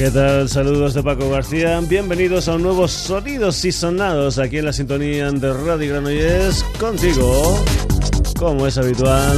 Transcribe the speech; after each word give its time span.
¿Qué 0.00 0.10
tal? 0.10 0.48
Saludos 0.48 0.94
de 0.94 1.02
Paco 1.02 1.28
García. 1.28 1.78
Bienvenidos 1.86 2.48
a 2.48 2.54
un 2.54 2.62
nuevo 2.62 2.88
Sonidos 2.88 3.62
y 3.66 3.70
Sonados 3.70 4.38
aquí 4.38 4.56
en 4.56 4.64
la 4.64 4.72
sintonía 4.72 5.30
de 5.30 5.52
Radio 5.52 5.90
Granollers 5.90 6.64
contigo, 6.78 7.62
como 8.38 8.66
es 8.66 8.78
habitual, 8.78 9.36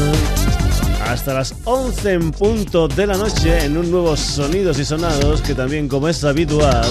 hasta 1.04 1.34
las 1.34 1.56
11 1.64 2.12
en 2.12 2.30
punto 2.30 2.86
de 2.86 3.08
la 3.08 3.16
noche 3.16 3.64
en 3.64 3.76
un 3.76 3.90
nuevo 3.90 4.16
Sonidos 4.16 4.78
y 4.78 4.84
Sonados 4.84 5.42
que 5.42 5.56
también 5.56 5.88
como 5.88 6.06
es 6.06 6.22
habitual 6.22 6.86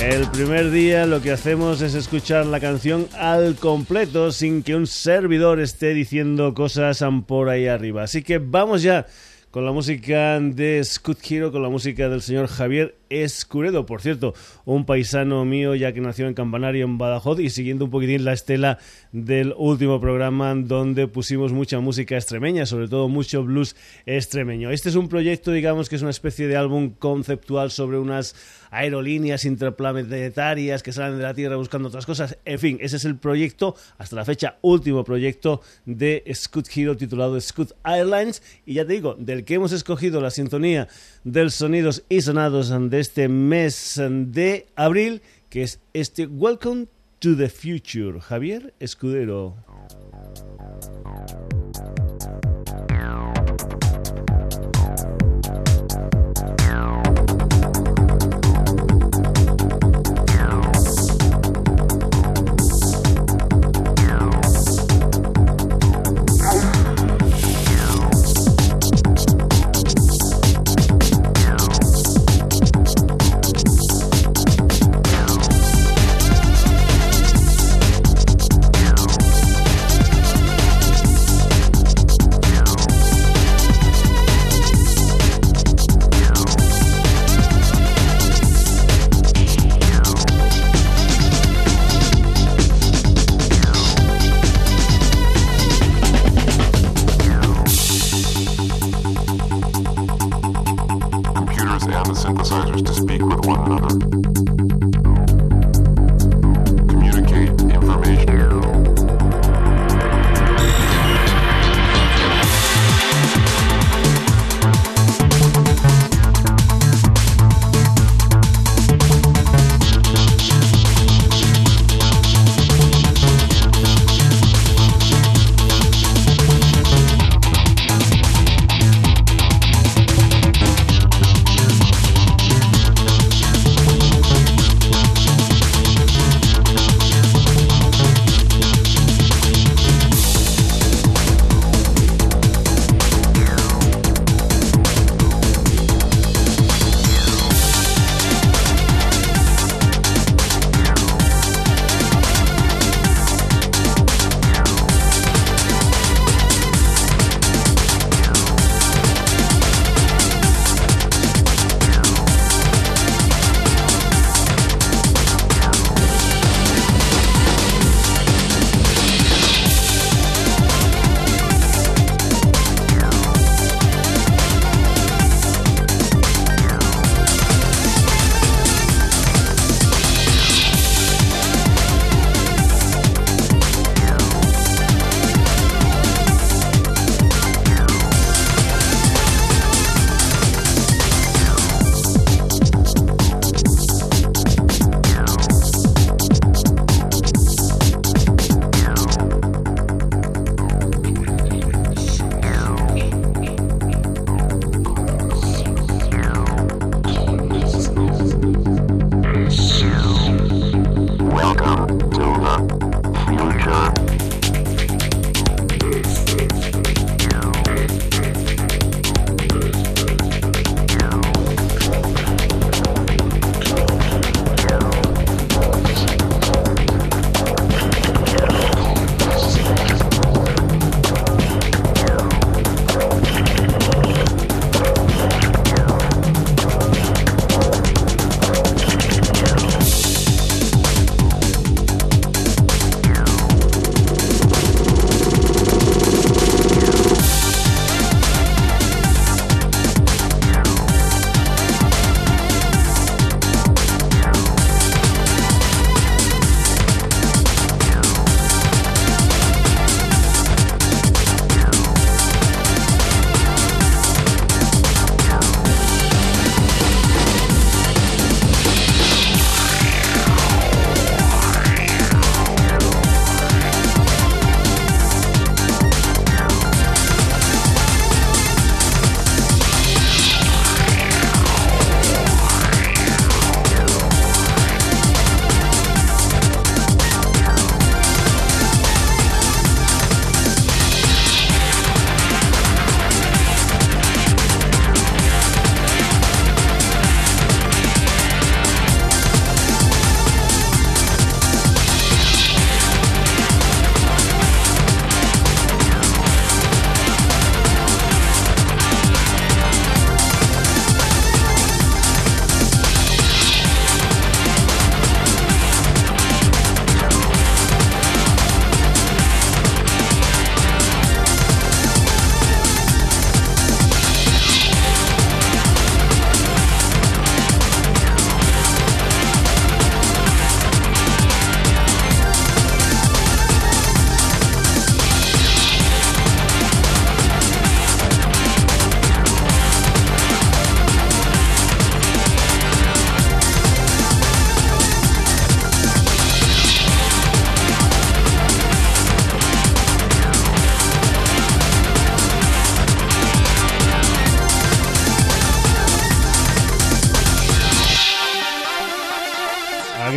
el 0.00 0.28
primer 0.30 0.70
día 0.70 1.06
lo 1.06 1.20
que 1.20 1.30
hacemos 1.30 1.80
es 1.80 1.94
escuchar 1.94 2.46
la 2.46 2.60
canción 2.60 3.08
al 3.18 3.54
completo 3.56 4.32
sin 4.32 4.62
que 4.62 4.74
un 4.74 4.86
servidor 4.86 5.60
esté 5.60 5.94
diciendo 5.94 6.54
cosas 6.54 7.02
por 7.26 7.48
ahí 7.48 7.66
arriba. 7.66 8.02
Así 8.02 8.22
que 8.22 8.38
vamos 8.38 8.82
ya 8.82 9.06
con 9.50 9.64
la 9.64 9.72
música 9.72 10.40
de 10.40 10.82
Scoot 10.84 11.18
Hero, 11.30 11.52
con 11.52 11.62
la 11.62 11.68
música 11.68 12.08
del 12.08 12.22
señor 12.22 12.48
Javier 12.48 12.96
Escuredo, 13.10 13.86
por 13.86 14.02
cierto, 14.02 14.34
un 14.64 14.84
paisano 14.86 15.44
mío 15.44 15.74
ya 15.74 15.92
que 15.92 16.00
nació 16.00 16.26
en 16.26 16.34
Campanario, 16.34 16.84
en 16.84 16.98
Badajoz, 16.98 17.40
y 17.40 17.50
siguiendo 17.50 17.84
un 17.84 17.90
poquitín 17.90 18.24
la 18.24 18.32
estela 18.32 18.78
del 19.12 19.54
último 19.56 20.00
programa 20.00 20.54
donde 20.54 21.08
pusimos 21.08 21.52
mucha 21.52 21.80
música 21.80 22.16
extremeña, 22.16 22.66
sobre 22.66 22.88
todo 22.88 23.08
mucho 23.08 23.44
blues 23.44 23.76
extremeño. 24.06 24.70
Este 24.70 24.88
es 24.88 24.94
un 24.94 25.08
proyecto, 25.08 25.52
digamos, 25.52 25.88
que 25.88 25.96
es 25.96 26.02
una 26.02 26.10
especie 26.10 26.48
de 26.48 26.56
álbum 26.56 26.90
conceptual 26.90 27.70
sobre 27.70 27.98
unas 27.98 28.34
aerolíneas 28.70 29.44
interplanetarias 29.44 30.82
que 30.82 30.92
salen 30.92 31.18
de 31.18 31.22
la 31.22 31.34
Tierra 31.34 31.56
buscando 31.56 31.88
otras 31.88 32.06
cosas. 32.06 32.38
En 32.44 32.58
fin, 32.58 32.78
ese 32.80 32.96
es 32.96 33.04
el 33.04 33.16
proyecto, 33.16 33.76
hasta 33.98 34.16
la 34.16 34.24
fecha, 34.24 34.58
último 34.62 35.04
proyecto 35.04 35.60
de 35.86 36.24
Scoot 36.34 36.68
Hero 36.74 36.96
titulado 36.96 37.40
Scoot 37.40 37.72
Airlines. 37.84 38.42
Y 38.66 38.74
ya 38.74 38.84
te 38.84 38.94
digo, 38.94 39.14
del 39.18 39.44
que 39.44 39.54
hemos 39.54 39.72
escogido 39.72 40.20
la 40.20 40.30
sintonía 40.30 40.88
del 41.24 41.50
sonidos 41.50 42.04
y 42.08 42.20
sonados 42.20 42.72
de 42.90 43.00
este 43.00 43.28
mes 43.28 44.00
de 44.00 44.66
abril, 44.76 45.22
que 45.48 45.62
es 45.62 45.80
este 45.92 46.26
Welcome 46.26 46.86
to 47.18 47.36
the 47.36 47.48
Future. 47.48 48.20
Javier 48.20 48.74
Escudero. 48.78 49.56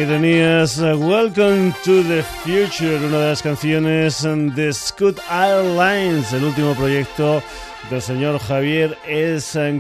Welcome 0.10 1.74
to 1.84 2.02
the 2.04 2.24
Future, 2.24 2.96
una 2.96 3.20
de 3.20 3.28
las 3.28 3.42
canciones 3.42 4.24
de 4.24 4.72
Scoot 4.72 5.20
Airlines, 5.30 6.32
el 6.32 6.46
último 6.46 6.74
proyecto 6.76 7.44
del 7.90 8.02
señor 8.02 8.40
Javier 8.40 8.98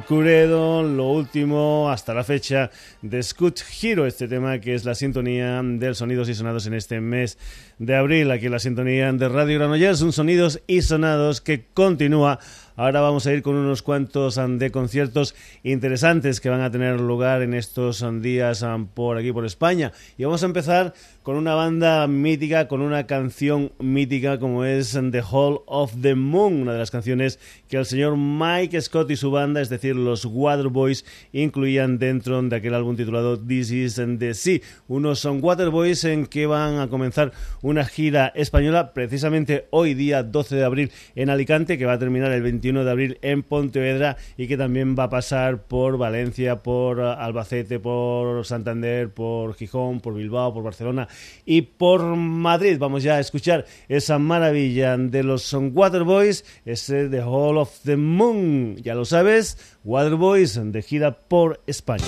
Curedo, 0.06 0.84
lo 0.84 1.12
último 1.12 1.90
hasta 1.90 2.14
la 2.14 2.26
fecha 2.26 2.70
de 3.02 3.24
Scoot 3.24 3.62
Hero, 3.82 4.06
este 4.06 4.28
tema 4.28 4.60
que 4.60 4.76
es 4.76 4.84
la 4.84 4.96
sintonía 4.96 5.62
del 5.64 5.96
Sonidos 5.96 6.28
y 6.28 6.36
Sonados 6.36 6.68
en 6.68 6.74
este 6.74 7.00
mes 7.00 7.38
de 7.80 7.96
abril, 7.96 8.30
aquí 8.30 8.50
la 8.50 8.60
sintonía 8.60 9.10
de 9.14 9.30
Radio 9.30 9.60
Granollers, 9.60 10.02
un 10.02 10.12
Sonidos 10.12 10.62
y 10.68 10.82
Sonados 10.82 11.40
que 11.40 11.68
continúa 11.74 12.40
Ahora 12.80 13.02
vamos 13.02 13.26
a 13.26 13.34
ir 13.34 13.42
con 13.42 13.56
unos 13.56 13.82
cuantos 13.82 14.40
de 14.60 14.70
conciertos 14.70 15.34
interesantes 15.64 16.40
que 16.40 16.50
van 16.52 16.62
a 16.62 16.70
tener 16.70 17.02
lugar 17.02 17.42
en 17.42 17.56
estos 17.56 18.06
días 18.22 18.64
por 18.94 19.18
aquí, 19.18 19.32
por 19.32 19.48
España. 19.48 19.94
Y 20.16 20.26
vamos 20.26 20.44
a 20.44 20.46
empezar 20.46 20.94
con 21.24 21.38
una 21.38 21.56
banda 21.56 22.06
mítica, 22.06 22.68
con 22.68 22.82
una 22.82 23.08
canción 23.08 23.72
mítica 23.80 24.38
como 24.38 24.64
es 24.64 24.92
The 25.12 25.24
Hall 25.24 25.62
of 25.66 25.96
the 26.04 26.14
Moon, 26.14 26.62
una 26.62 26.74
de 26.74 26.78
las 26.78 26.92
canciones 26.92 27.40
que 27.68 27.78
el 27.78 27.86
señor 27.88 28.16
Mike 28.16 28.80
Scott 28.80 29.10
y 29.10 29.16
su 29.16 29.32
banda, 29.32 29.60
es 29.60 29.70
decir, 29.70 29.96
los 29.96 30.26
Waterboys, 30.26 31.04
incluían 31.34 31.98
dentro 31.98 32.40
de 32.44 32.56
aquel 32.56 32.76
álbum 32.76 32.96
titulado 32.96 33.40
This 33.40 33.72
is 33.72 33.96
the 34.20 34.36
Sea. 34.36 34.62
Unos 34.88 35.20
son 35.20 35.40
Waterboys 35.44 36.04
en 36.04 36.28
que 36.28 36.46
van 36.46 36.80
a 36.80 36.90
comenzar 36.90 37.32
una 37.64 37.86
gira 37.86 38.32
española 38.36 38.94
precisamente 38.94 39.66
hoy 39.72 39.96
día 39.96 40.22
12 40.22 40.56
de 40.56 40.64
abril 40.64 40.92
en 41.16 41.32
Alicante, 41.32 41.80
que 41.80 41.86
va 41.86 41.94
a 41.94 42.00
terminar 42.00 42.32
el 42.32 42.44
21 42.68 42.84
de 42.84 42.92
abril 42.92 43.18
en 43.22 43.44
Pontevedra 43.44 44.18
y 44.38 44.48
que 44.48 44.58
también 44.58 44.96
va 44.98 45.04
a 45.04 45.10
pasar 45.10 45.64
por 45.64 45.98
Valencia, 45.98 46.58
por 46.58 47.00
Albacete, 47.00 47.80
por 47.80 48.46
Santander, 48.46 49.10
por 49.10 49.54
Gijón, 49.56 50.02
por 50.02 50.14
Bilbao, 50.14 50.54
por 50.54 50.64
Barcelona 50.64 51.08
y 51.46 51.62
por 51.62 52.04
Madrid. 52.04 52.78
Vamos 52.80 53.04
ya 53.04 53.16
a 53.16 53.20
escuchar 53.20 53.66
esa 53.88 54.20
maravilla 54.20 54.98
de 54.98 55.24
los 55.24 55.54
Waterboys, 55.54 56.44
ese 56.66 57.08
The 57.10 57.22
Hall 57.22 57.58
of 57.58 57.72
the 57.84 57.96
Moon. 57.96 58.76
Ya 58.78 58.96
lo 58.96 59.06
sabes, 59.06 59.78
Waterboys 59.84 60.60
de 60.72 60.82
gira 60.82 61.18
por 61.18 61.62
España. 61.68 62.04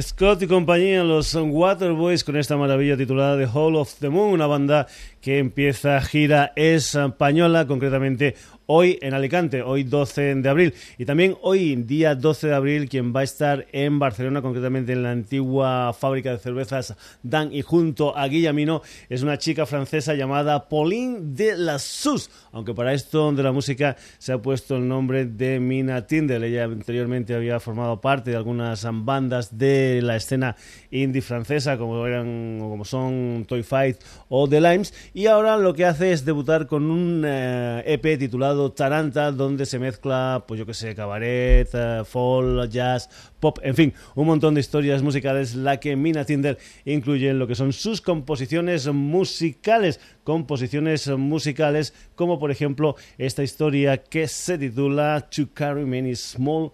Scott 0.00 0.42
y 0.42 0.46
compañía, 0.46 1.02
los 1.02 1.34
Waterboys, 1.34 2.24
con 2.24 2.36
esta 2.36 2.56
maravilla 2.56 2.96
titulada 2.96 3.36
The 3.38 3.48
Hall 3.52 3.76
of 3.76 3.94
the 4.00 4.08
Moon, 4.08 4.32
una 4.32 4.46
banda 4.46 4.86
que 5.28 5.36
empieza 5.36 6.00
gira 6.00 6.54
española, 6.56 7.66
concretamente 7.66 8.34
hoy 8.70 8.98
en 9.00 9.14
Alicante, 9.14 9.62
hoy 9.62 9.82
12 9.82 10.34
de 10.36 10.48
abril. 10.48 10.74
Y 10.98 11.06
también 11.06 11.36
hoy, 11.40 11.74
día 11.74 12.14
12 12.14 12.48
de 12.48 12.54
abril, 12.54 12.88
quien 12.88 13.14
va 13.14 13.20
a 13.20 13.24
estar 13.24 13.66
en 13.72 13.98
Barcelona, 13.98 14.42
concretamente 14.42 14.92
en 14.92 15.02
la 15.02 15.10
antigua 15.10 15.94
fábrica 15.98 16.30
de 16.30 16.38
cervezas 16.38 16.94
Dan 17.22 17.52
y 17.52 17.62
junto 17.62 18.16
a 18.16 18.28
Guillamino, 18.28 18.82
es 19.08 19.22
una 19.22 19.38
chica 19.38 19.64
francesa 19.64 20.14
llamada 20.14 20.68
Pauline 20.68 21.18
de 21.34 21.56
la 21.56 21.78
Sus. 21.78 22.30
Aunque 22.52 22.74
para 22.74 22.92
esto 22.92 23.32
de 23.32 23.42
la 23.42 23.52
música 23.52 23.96
se 24.18 24.32
ha 24.32 24.38
puesto 24.42 24.76
el 24.76 24.86
nombre 24.86 25.24
de 25.24 25.60
Mina 25.60 26.06
Tindel. 26.06 26.44
Ella 26.44 26.64
anteriormente 26.64 27.34
había 27.34 27.60
formado 27.60 28.00
parte 28.02 28.32
de 28.32 28.36
algunas 28.36 28.86
bandas 28.90 29.56
de 29.56 30.00
la 30.02 30.16
escena 30.16 30.56
indie 30.90 31.22
francesa, 31.22 31.78
como 31.78 32.06
eran 32.06 32.58
como 32.60 32.84
son 32.84 33.46
Toy 33.48 33.62
Fight 33.62 33.96
o 34.28 34.46
The 34.46 34.60
Limes. 34.60 34.92
Y 35.18 35.26
ahora 35.26 35.56
lo 35.56 35.74
que 35.74 35.84
hace 35.84 36.12
es 36.12 36.24
debutar 36.24 36.68
con 36.68 36.92
un 36.92 37.24
EP 37.24 38.04
eh, 38.06 38.12
e 38.12 38.18
titulado 38.18 38.70
Taranta, 38.70 39.32
donde 39.32 39.66
se 39.66 39.80
mezcla, 39.80 40.44
pues 40.46 40.60
yo 40.60 40.64
que 40.64 40.74
sé, 40.74 40.94
cabaret, 40.94 41.68
uh, 41.74 42.04
folk, 42.04 42.70
jazz, 42.70 43.10
pop, 43.40 43.58
en 43.64 43.74
fin, 43.74 43.94
un 44.14 44.28
montón 44.28 44.54
de 44.54 44.60
historias 44.60 45.02
musicales, 45.02 45.56
la 45.56 45.80
que 45.80 45.96
Mina 45.96 46.24
Tinder 46.24 46.56
incluye 46.84 47.30
en 47.30 47.40
lo 47.40 47.48
que 47.48 47.56
son 47.56 47.72
sus 47.72 48.00
composiciones 48.00 48.86
musicales, 48.86 49.98
composiciones 50.22 51.08
musicales, 51.08 51.94
como 52.14 52.38
por 52.38 52.52
ejemplo 52.52 52.94
esta 53.18 53.42
historia 53.42 53.96
que 53.96 54.28
se 54.28 54.56
titula 54.56 55.28
To 55.34 55.48
Carry 55.52 55.84
Many 55.84 56.14
Small 56.14 56.70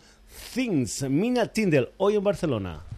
Things. 0.52 1.08
Mina 1.08 1.46
Tinder, 1.46 1.94
hoy 1.96 2.16
en 2.16 2.24
Barcelona. 2.24 2.93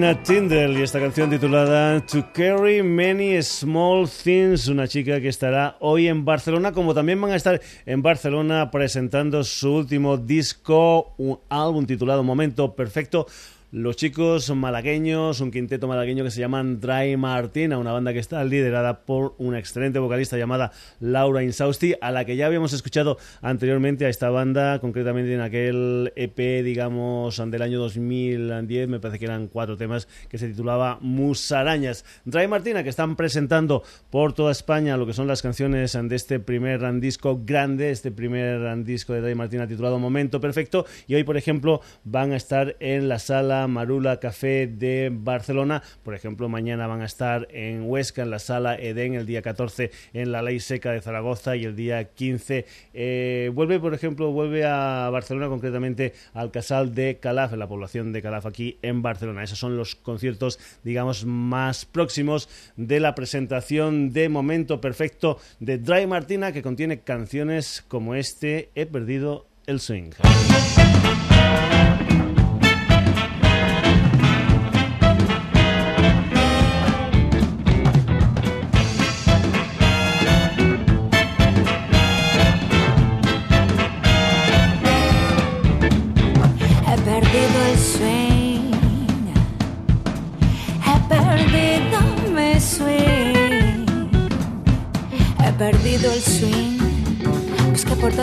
Tinder 0.00 0.70
y 0.70 0.82
esta 0.82 0.98
canción 0.98 1.28
titulada 1.28 2.00
To 2.06 2.32
Carry 2.32 2.82
Many 2.82 3.42
Small 3.42 4.08
Things, 4.08 4.66
una 4.68 4.88
chica 4.88 5.20
que 5.20 5.28
estará 5.28 5.76
hoy 5.80 6.08
en 6.08 6.24
Barcelona, 6.24 6.72
como 6.72 6.94
también 6.94 7.20
van 7.20 7.32
a 7.32 7.36
estar 7.36 7.60
en 7.84 8.00
Barcelona 8.00 8.70
presentando 8.70 9.44
su 9.44 9.74
último 9.74 10.16
disco, 10.16 11.12
un 11.18 11.38
álbum 11.50 11.84
titulado 11.84 12.22
Momento 12.22 12.74
Perfecto 12.74 13.26
los 13.72 13.94
chicos 13.94 14.52
malagueños, 14.52 15.40
un 15.40 15.52
quinteto 15.52 15.86
malagueño 15.86 16.24
que 16.24 16.32
se 16.32 16.40
llaman 16.40 16.80
Dry 16.80 17.16
Martina, 17.16 17.78
una 17.78 17.92
banda 17.92 18.12
que 18.12 18.18
está 18.18 18.42
liderada 18.42 19.02
por 19.02 19.36
una 19.38 19.60
excelente 19.60 20.00
vocalista 20.00 20.36
llamada 20.36 20.72
Laura 20.98 21.44
Insausti, 21.44 21.94
a 22.00 22.10
la 22.10 22.24
que 22.24 22.34
ya 22.34 22.46
habíamos 22.46 22.72
escuchado 22.72 23.16
anteriormente 23.42 24.06
a 24.06 24.08
esta 24.08 24.28
banda, 24.28 24.80
concretamente 24.80 25.32
en 25.32 25.40
aquel 25.40 26.12
EP, 26.16 26.64
digamos, 26.64 27.40
del 27.46 27.62
año 27.62 27.78
2010, 27.78 28.88
me 28.88 28.98
parece 28.98 29.20
que 29.20 29.26
eran 29.26 29.46
cuatro 29.46 29.76
temas, 29.76 30.08
que 30.28 30.38
se 30.38 30.48
titulaba 30.48 30.98
Musarañas. 31.00 32.04
Dry 32.24 32.48
Martina, 32.48 32.82
que 32.82 32.88
están 32.88 33.14
presentando 33.14 33.84
por 34.10 34.32
toda 34.32 34.50
España 34.50 34.96
lo 34.96 35.06
que 35.06 35.12
son 35.12 35.28
las 35.28 35.42
canciones 35.42 35.96
de 36.00 36.16
este 36.16 36.40
primer 36.40 36.80
disco 36.98 37.40
grande, 37.44 37.92
este 37.92 38.10
primer 38.10 38.84
disco 38.84 39.12
de 39.12 39.20
Dry 39.20 39.36
Martina 39.36 39.68
titulado 39.68 40.00
Momento 40.00 40.40
Perfecto, 40.40 40.86
y 41.06 41.14
hoy, 41.14 41.22
por 41.22 41.36
ejemplo, 41.36 41.82
van 42.02 42.32
a 42.32 42.36
estar 42.36 42.74
en 42.80 43.08
la 43.08 43.20
sala 43.20 43.59
Marula 43.66 44.20
Café 44.20 44.66
de 44.66 45.10
Barcelona, 45.12 45.82
por 46.02 46.14
ejemplo, 46.14 46.48
mañana 46.48 46.86
van 46.86 47.02
a 47.02 47.06
estar 47.06 47.48
en 47.50 47.82
Huesca, 47.88 48.22
en 48.22 48.30
la 48.30 48.38
sala 48.38 48.76
Edén, 48.76 49.14
el 49.14 49.26
día 49.26 49.42
14 49.42 49.90
en 50.12 50.32
la 50.32 50.42
Ley 50.42 50.60
Seca 50.60 50.92
de 50.92 51.00
Zaragoza 51.00 51.56
y 51.56 51.64
el 51.64 51.76
día 51.76 52.04
15 52.04 52.66
eh, 52.94 53.50
vuelve, 53.54 53.80
por 53.80 53.94
ejemplo, 53.94 54.32
vuelve 54.32 54.64
a 54.64 55.08
Barcelona, 55.10 55.48
concretamente 55.48 56.14
al 56.34 56.50
Casal 56.50 56.94
de 56.94 57.18
Calaf, 57.18 57.52
en 57.52 57.58
la 57.58 57.68
población 57.68 58.12
de 58.12 58.22
Calaf 58.22 58.46
aquí 58.46 58.78
en 58.82 59.02
Barcelona. 59.02 59.42
Esos 59.42 59.58
son 59.58 59.76
los 59.76 59.94
conciertos, 59.94 60.58
digamos, 60.84 61.24
más 61.24 61.84
próximos 61.84 62.48
de 62.76 63.00
la 63.00 63.14
presentación 63.14 64.12
de 64.12 64.28
Momento 64.28 64.80
Perfecto 64.80 65.38
de 65.58 65.78
Dry 65.78 66.06
Martina, 66.06 66.52
que 66.52 66.62
contiene 66.62 67.00
canciones 67.00 67.84
como 67.88 68.14
este, 68.14 68.70
He 68.74 68.86
perdido 68.86 69.46
el 69.66 69.80
swing. 69.80 70.10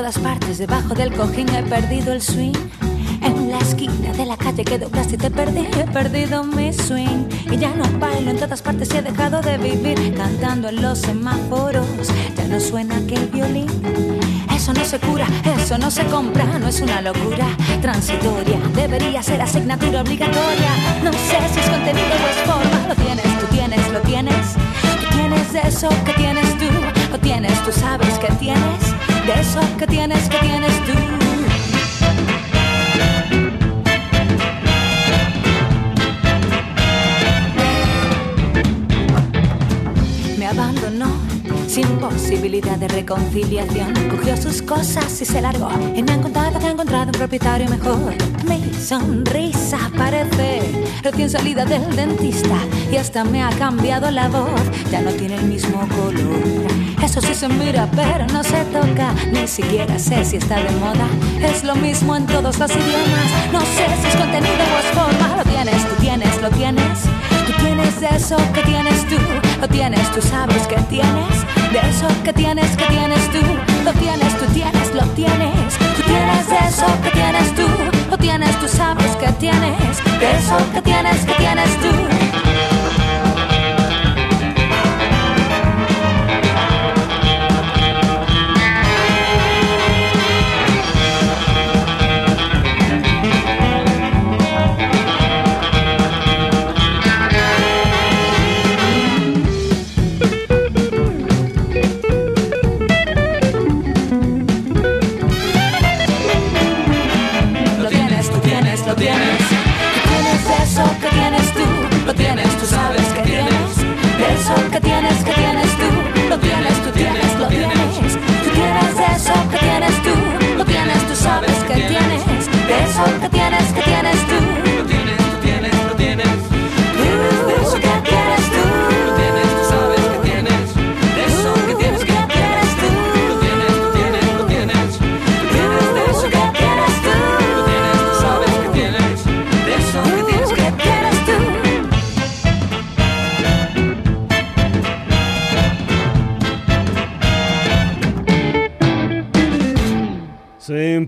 Todas 0.08 0.24
partes, 0.24 0.58
debajo 0.58 0.94
del 0.94 1.12
cojín 1.12 1.50
he 1.50 1.64
perdido 1.64 2.14
el 2.14 2.22
swing. 2.22 2.54
En 3.22 3.52
la 3.52 3.60
esquina 3.60 4.14
de 4.14 4.26
la 4.26 4.38
calle 4.38 4.64
que 4.64 4.80
doblaste 4.80 5.16
y 5.16 5.30
perdí, 5.30 5.68
he 5.78 5.84
perdido 5.84 6.46
mi 6.46 6.72
swing. 6.72 7.28
Y 7.52 7.58
ya 7.58 7.76
no 7.76 7.84
bailo 8.00 8.32
en 8.32 8.38
todas 8.38 8.62
partes 8.62 8.90
he 8.92 9.02
dejado 9.02 9.42
de 9.42 9.58
vivir 9.58 10.16
cantando 10.16 10.70
en 10.70 10.82
los 10.82 11.00
semáforos. 11.00 11.86
Ya 12.38 12.48
no 12.48 12.58
suena 12.62 12.96
aquel 12.96 13.28
violín. 13.28 13.68
Eso 14.56 14.72
no 14.72 14.86
se 14.86 14.98
cura, 14.98 15.28
eso 15.62 15.78
no 15.78 15.92
se 15.92 16.06
compra, 16.06 16.46
no 16.58 16.70
es 16.70 16.80
una 16.80 17.02
locura 17.02 17.48
transitoria. 17.82 18.60
Debería 18.76 19.22
ser 19.22 19.42
asignatura 19.42 20.04
obligatoria. 20.04 20.72
No 21.04 21.12
sé 21.12 21.38
si 21.54 21.60
es 21.60 21.70
contenido 21.70 22.08
o 22.08 22.30
es 22.30 22.50
forma. 22.50 22.88
Lo 22.88 22.96
tienes, 22.96 23.26
tú 23.42 23.48
tienes, 23.48 23.92
lo 23.92 24.00
tienes. 24.00 24.54
Tú 25.02 25.18
tienes 25.18 25.66
eso 25.66 25.90
que 26.06 26.14
tienes 26.14 26.58
tú 26.58 26.66
lo 27.12 27.20
tienes, 27.20 27.64
tú 27.64 27.72
sabes 27.72 28.18
que 28.20 28.28
tienes, 28.34 28.94
de 29.28 29.42
eso 29.42 29.60
que 29.78 29.86
tienes, 29.88 30.30
que 30.30 30.38
tienes 30.38 30.72
tú. 30.86 30.94
Sin 41.78 42.00
posibilidad 42.00 42.76
de 42.76 42.88
reconciliación. 42.88 43.94
Cogió 44.10 44.36
sus 44.36 44.64
cosas 44.64 45.22
y 45.22 45.26
se 45.26 45.40
largó. 45.40 45.70
Y 45.96 46.02
me 46.02 46.14
han 46.14 46.24
contado 46.24 46.58
que 46.58 46.66
ha 46.66 46.72
encontrado 46.72 47.06
un 47.06 47.12
propietario 47.12 47.70
mejor. 47.70 48.16
Mi 48.50 48.74
sonrisa 48.74 49.78
parece 49.96 50.62
recién 51.04 51.30
salida 51.30 51.66
del 51.66 51.96
dentista 51.96 52.58
y 52.92 52.96
hasta 52.96 53.24
me 53.24 53.44
ha 53.44 53.50
cambiado 53.50 54.10
la 54.10 54.28
voz. 54.28 54.60
Ya 54.90 55.02
no 55.02 55.12
tiene 55.12 55.36
el 55.36 55.44
mismo 55.44 55.88
color. 55.90 56.68
Eso 57.04 57.22
sí 57.22 57.36
se 57.36 57.48
mira, 57.48 57.88
pero 57.96 58.26
no 58.34 58.44
se 58.44 58.64
toca. 58.74 59.14
Ni 59.32 59.48
siquiera 59.48 60.00
sé 60.00 60.26
si 60.26 60.38
está 60.38 60.56
de 60.56 60.72
moda. 60.78 61.08
Es 61.44 61.64
lo 61.64 61.76
mismo 61.76 62.16
en 62.16 62.26
todos 62.26 62.58
los 62.58 62.72
idiomas. 62.72 63.30
No 63.54 63.62
sé 63.62 63.86
si 64.02 64.08
es 64.08 64.16
contenido 64.16 64.64
o 64.74 64.80
es 64.80 64.90
forma. 64.98 65.38
Lo 65.38 65.44
tienes, 65.44 65.88
tú 65.88 65.96
tienes, 66.02 66.42
lo 66.42 66.50
tienes. 66.50 67.37
Tienes 67.60 68.02
eso 68.02 68.38
que 68.54 68.62
tienes 68.64 69.08
tú. 69.08 69.18
Lo 69.62 69.68
tienes, 69.68 70.12
tú 70.12 70.22
sabes 70.22 70.68
que 70.68 70.76
tienes. 70.90 71.34
De 71.72 71.80
eso 71.90 72.08
que 72.24 72.34
tienes, 72.34 72.76
que 72.78 72.86
tienes 72.86 73.32
tú. 73.32 73.40
Lo 73.84 73.94
tienes, 73.94 74.38
tú 74.38 74.46
tienes, 74.54 74.94
lo 74.94 75.04
tienes. 75.14 75.78
Tú 75.96 76.04
tienes 76.04 76.46
eso 76.68 76.88
que 77.04 77.12
tienes 77.12 77.56
tú. 77.56 77.68
Lo 78.10 78.18
tienes, 78.18 78.60
tú 78.60 78.68
sabes 78.68 79.16
que 79.18 79.32
tienes. 79.34 80.04
De 80.20 80.32
eso 80.38 80.58
que 80.74 80.82
tienes, 80.82 81.26
que 81.26 81.34
tienes 81.34 81.70
tú. 81.82 82.57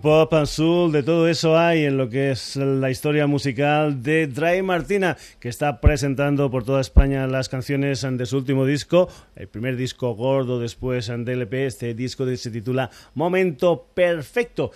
Pop 0.09 0.33
azul, 0.33 0.91
de 0.91 1.03
todo 1.03 1.27
eso 1.27 1.55
hay 1.55 1.85
en 1.85 1.95
lo 1.95 2.09
que 2.09 2.31
es 2.31 2.55
la 2.55 2.89
historia 2.89 3.27
musical 3.27 4.01
de 4.01 4.25
Dry 4.25 4.63
Martina, 4.63 5.15
que 5.39 5.49
está 5.49 5.79
presentando 5.79 6.49
por 6.49 6.63
toda 6.63 6.81
España 6.81 7.27
las 7.27 7.47
canciones 7.47 8.01
de 8.01 8.25
su 8.25 8.37
último 8.37 8.65
disco, 8.65 9.07
el 9.35 9.47
primer 9.47 9.75
disco 9.75 10.15
gordo 10.15 10.59
después 10.59 11.11
de 11.15 11.31
LP, 11.31 11.67
este 11.67 11.93
disco 11.93 12.25
se 12.35 12.49
titula 12.49 12.89
Momento 13.13 13.85
Perfecto. 13.93 14.71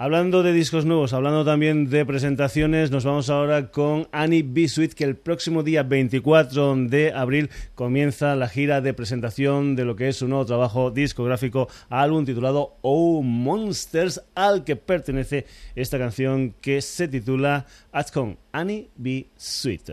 Hablando 0.00 0.44
de 0.44 0.52
discos 0.52 0.84
nuevos, 0.84 1.12
hablando 1.12 1.44
también 1.44 1.90
de 1.90 2.06
presentaciones, 2.06 2.92
nos 2.92 3.04
vamos 3.04 3.30
ahora 3.30 3.72
con 3.72 4.06
Annie 4.12 4.44
B. 4.44 4.68
Sweet, 4.68 4.94
que 4.94 5.02
el 5.02 5.16
próximo 5.16 5.64
día 5.64 5.82
24 5.82 6.76
de 6.86 7.12
abril 7.12 7.50
comienza 7.74 8.36
la 8.36 8.48
gira 8.48 8.80
de 8.80 8.94
presentación 8.94 9.74
de 9.74 9.84
lo 9.84 9.96
que 9.96 10.06
es 10.06 10.18
su 10.18 10.28
nuevo 10.28 10.46
trabajo 10.46 10.92
discográfico, 10.92 11.66
álbum 11.90 12.24
titulado 12.24 12.76
Oh 12.80 13.22
Monsters, 13.24 14.22
al 14.36 14.62
que 14.62 14.76
pertenece 14.76 15.46
esta 15.74 15.98
canción 15.98 16.54
que 16.60 16.80
se 16.80 17.08
titula 17.08 17.66
At 17.90 18.10
Con 18.10 18.38
Annie 18.52 18.90
B. 18.94 19.26
Sweet. 19.36 19.90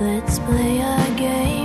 Let's 0.00 0.38
play 0.38 0.78
a 0.78 0.96
game, 1.18 1.59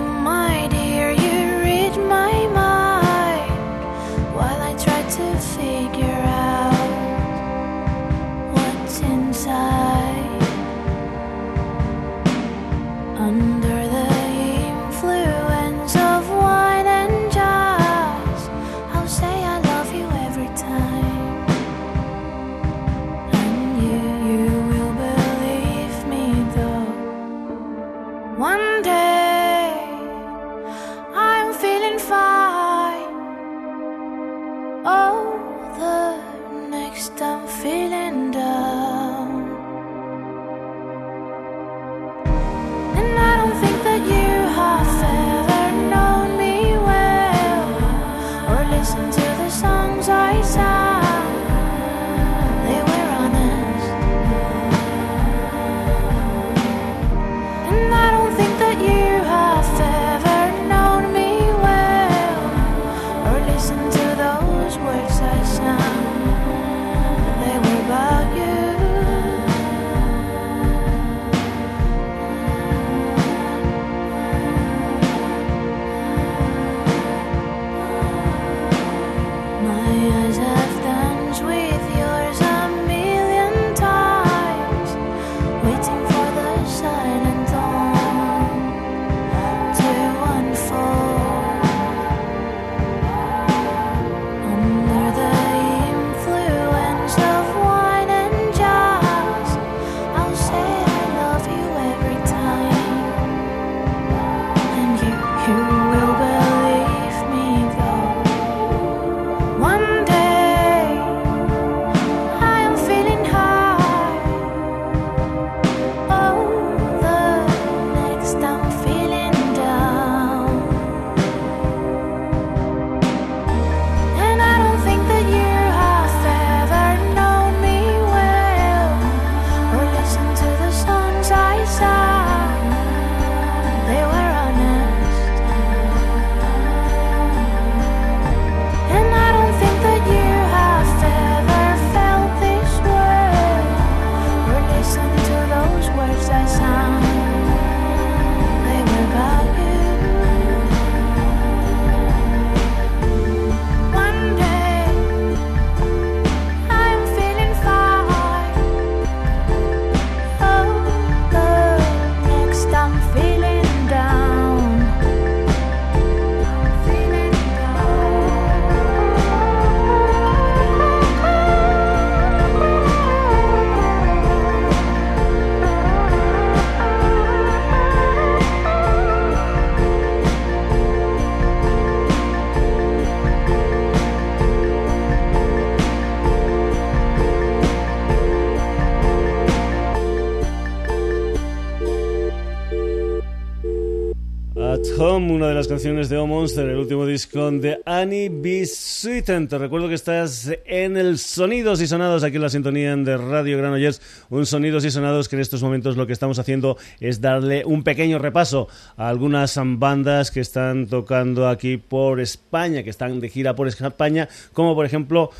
canciones 195.75 196.07
de 196.07 196.17
O 196.17 196.25
Monster, 196.25 196.69
el 196.69 196.77
último 196.77 197.05
disco 197.05 197.51
de 197.51 197.81
Annie 197.85 198.29
B. 198.29 198.65
Sweeten. 198.65 199.49
Te 199.49 199.57
recuerdo 199.57 199.89
que 199.89 199.95
estás 199.95 200.49
en 200.65 200.95
el 200.95 201.17
Sonidos 201.17 201.81
y 201.81 201.87
Sonados, 201.87 202.23
aquí 202.23 202.37
en 202.37 202.43
la 202.43 202.49
sintonía 202.49 202.95
de 202.95 203.17
Radio 203.17 203.57
Granollers, 203.57 204.01
un 204.29 204.45
Sonidos 204.45 204.85
y 204.85 204.91
Sonados 204.91 205.27
que 205.27 205.35
en 205.35 205.41
estos 205.41 205.61
momentos 205.61 205.97
lo 205.97 206.07
que 206.07 206.13
estamos 206.13 206.39
haciendo 206.39 206.77
es 207.01 207.19
darle 207.19 207.65
un 207.65 207.83
pequeño 207.83 208.19
repaso 208.19 208.69
a 208.95 209.09
algunas 209.09 209.59
bandas 209.61 210.31
que 210.31 210.39
están 210.39 210.87
tocando 210.87 211.49
aquí 211.49 211.75
por 211.75 212.21
España, 212.21 212.81
que 212.81 212.89
están 212.89 213.19
de 213.19 213.27
gira 213.27 213.53
por 213.53 213.67
España, 213.67 214.29
como 214.53 214.75
por 214.75 214.85
ejemplo 214.85 215.31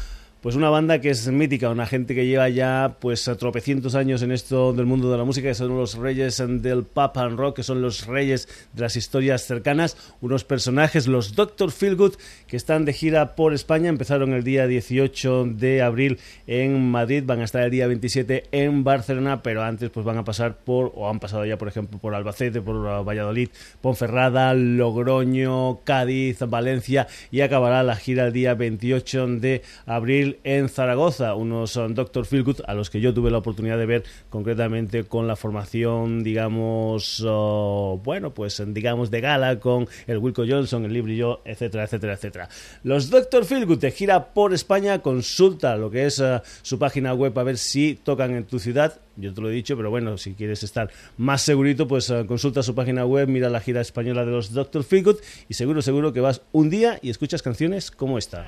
pues 0.46 0.56
una 0.56 0.70
banda 0.70 1.02
que 1.02 1.10
es 1.10 1.28
mítica, 1.28 1.72
una 1.72 1.88
gente 1.88 2.14
que 2.14 2.28
lleva 2.28 2.48
ya 2.50 2.98
pues 3.00 3.24
tropecientos 3.40 3.96
años 3.96 4.22
en 4.22 4.32
esto 4.32 4.74
del 4.74 4.86
mundo 4.86 5.12
de 5.12 5.18
la 5.18 5.24
música, 5.24 5.48
que 5.48 5.56
son 5.56 5.76
los 5.76 5.96
reyes 5.96 6.38
del 6.38 6.84
pop 6.84 7.18
and 7.18 7.40
rock, 7.40 7.56
que 7.56 7.64
son 7.64 7.82
los 7.82 8.06
reyes 8.06 8.48
de 8.74 8.84
las 8.84 8.96
historias 8.96 9.42
cercanas, 9.42 9.98
unos 10.22 10.44
personajes, 10.44 11.08
los 11.08 11.36
Dr. 11.36 11.72
Feelgood, 11.72 12.14
que 12.46 12.58
están 12.58 12.86
de 12.86 12.94
gira 12.94 13.36
por 13.36 13.56
España, 13.56 13.90
empezaron 13.90 14.34
el 14.34 14.44
día 14.44 14.68
18 14.68 15.46
de 15.46 15.82
abril 15.82 16.20
en 16.46 16.92
Madrid, 16.92 17.24
van 17.26 17.42
a 17.42 17.46
estar 17.46 17.64
el 17.64 17.72
día 17.72 17.88
27 17.88 18.44
en 18.52 18.84
Barcelona, 18.84 19.42
pero 19.42 19.64
antes 19.64 19.90
pues 19.90 20.06
van 20.06 20.20
a 20.20 20.26
pasar 20.26 20.58
por, 20.58 20.92
o 20.94 21.10
han 21.10 21.20
pasado 21.20 21.44
ya 21.48 21.58
por 21.58 21.70
ejemplo 21.70 21.98
por 21.98 22.14
Albacete, 22.14 22.62
por 22.62 23.04
Valladolid, 23.04 23.50
Ponferrada, 23.82 24.54
Logroño, 24.54 25.80
Cádiz, 25.84 26.38
Valencia 26.48 27.08
y 27.32 27.42
acabará 27.42 27.82
la 27.82 27.96
gira 27.96 28.28
el 28.28 28.34
día 28.34 28.54
28 28.54 29.26
de 29.40 29.64
abril 29.88 30.35
en 30.44 30.70
Zaragoza, 30.70 31.36
unos 31.36 31.76
um, 31.76 31.94
Dr. 31.94 32.26
Feelgood 32.26 32.62
a 32.68 32.74
los 32.74 32.90
que 32.90 33.00
yo 33.00 33.14
tuve 33.14 33.32
la 33.32 33.38
oportunidad 33.38 33.78
de 33.78 33.86
ver 33.86 34.04
concretamente 34.30 35.04
con 35.04 35.28
la 35.28 35.36
formación, 35.36 36.24
digamos, 36.24 37.20
uh, 37.22 38.00
bueno, 38.04 38.34
pues 38.34 38.62
digamos 38.68 39.12
de 39.12 39.22
gala 39.22 39.60
con 39.60 39.88
el 40.08 40.18
Wilco 40.18 40.44
Johnson, 40.48 40.86
el 40.86 40.94
Libri 40.94 41.18
Yo, 41.18 41.42
etcétera, 41.46 41.86
etcétera, 41.86 42.14
etcétera. 42.14 42.50
Los 42.84 43.10
Dr. 43.10 43.46
Feelgood 43.46 43.80
te 43.80 43.92
gira 43.92 44.34
por 44.34 44.54
España, 44.54 45.00
consulta 45.00 45.76
lo 45.78 45.90
que 45.90 46.06
es 46.06 46.20
uh, 46.20 46.40
su 46.62 46.80
página 46.80 47.14
web 47.14 47.38
a 47.38 47.44
ver 47.44 47.58
si 47.58 47.96
tocan 47.96 48.36
en 48.36 48.46
tu 48.46 48.60
ciudad. 48.60 49.00
Yo 49.18 49.34
te 49.34 49.42
lo 49.42 49.50
he 49.50 49.54
dicho, 49.54 49.78
pero 49.78 49.90
bueno, 49.90 50.18
si 50.18 50.34
quieres 50.34 50.64
estar 50.64 50.90
más 51.18 51.42
segurito, 51.42 51.88
pues 51.88 52.10
uh, 52.10 52.26
consulta 52.26 52.64
su 52.64 52.76
página 52.76 53.06
web, 53.06 53.28
mira 53.28 53.50
la 53.50 53.62
gira 53.62 53.82
española 53.82 54.26
de 54.26 54.32
los 54.32 54.52
Dr. 54.52 54.84
Feelgood 54.84 55.18
y 55.48 55.54
seguro, 55.54 55.82
seguro 55.82 56.14
que 56.14 56.20
vas 56.20 56.42
un 56.52 56.70
día 56.70 57.00
y 57.02 57.10
escuchas 57.10 57.42
canciones 57.42 57.92
como 57.92 58.18
esta. 58.18 58.46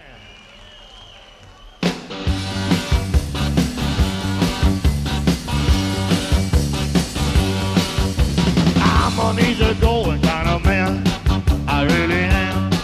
Money's 9.18 9.60
a 9.60 9.74
going 9.82 10.22
kind 10.22 10.48
of 10.48 10.64
man. 10.64 11.02
I 11.68 11.84
really 11.84 12.22
am. 12.22 12.77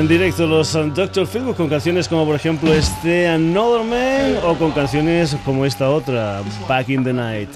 En 0.00 0.08
directo 0.08 0.46
los 0.46 0.72
Dr. 0.72 1.26
Feelgood 1.26 1.56
con 1.56 1.68
canciones 1.68 2.08
como 2.08 2.24
por 2.24 2.34
ejemplo 2.34 2.72
este 2.72 3.28
Another 3.28 3.84
Man 3.84 4.42
o 4.46 4.54
con 4.56 4.72
canciones 4.72 5.36
como 5.44 5.66
esta 5.66 5.90
otra, 5.90 6.40
Back 6.66 6.88
in 6.88 7.04
the 7.04 7.12
Night. 7.12 7.50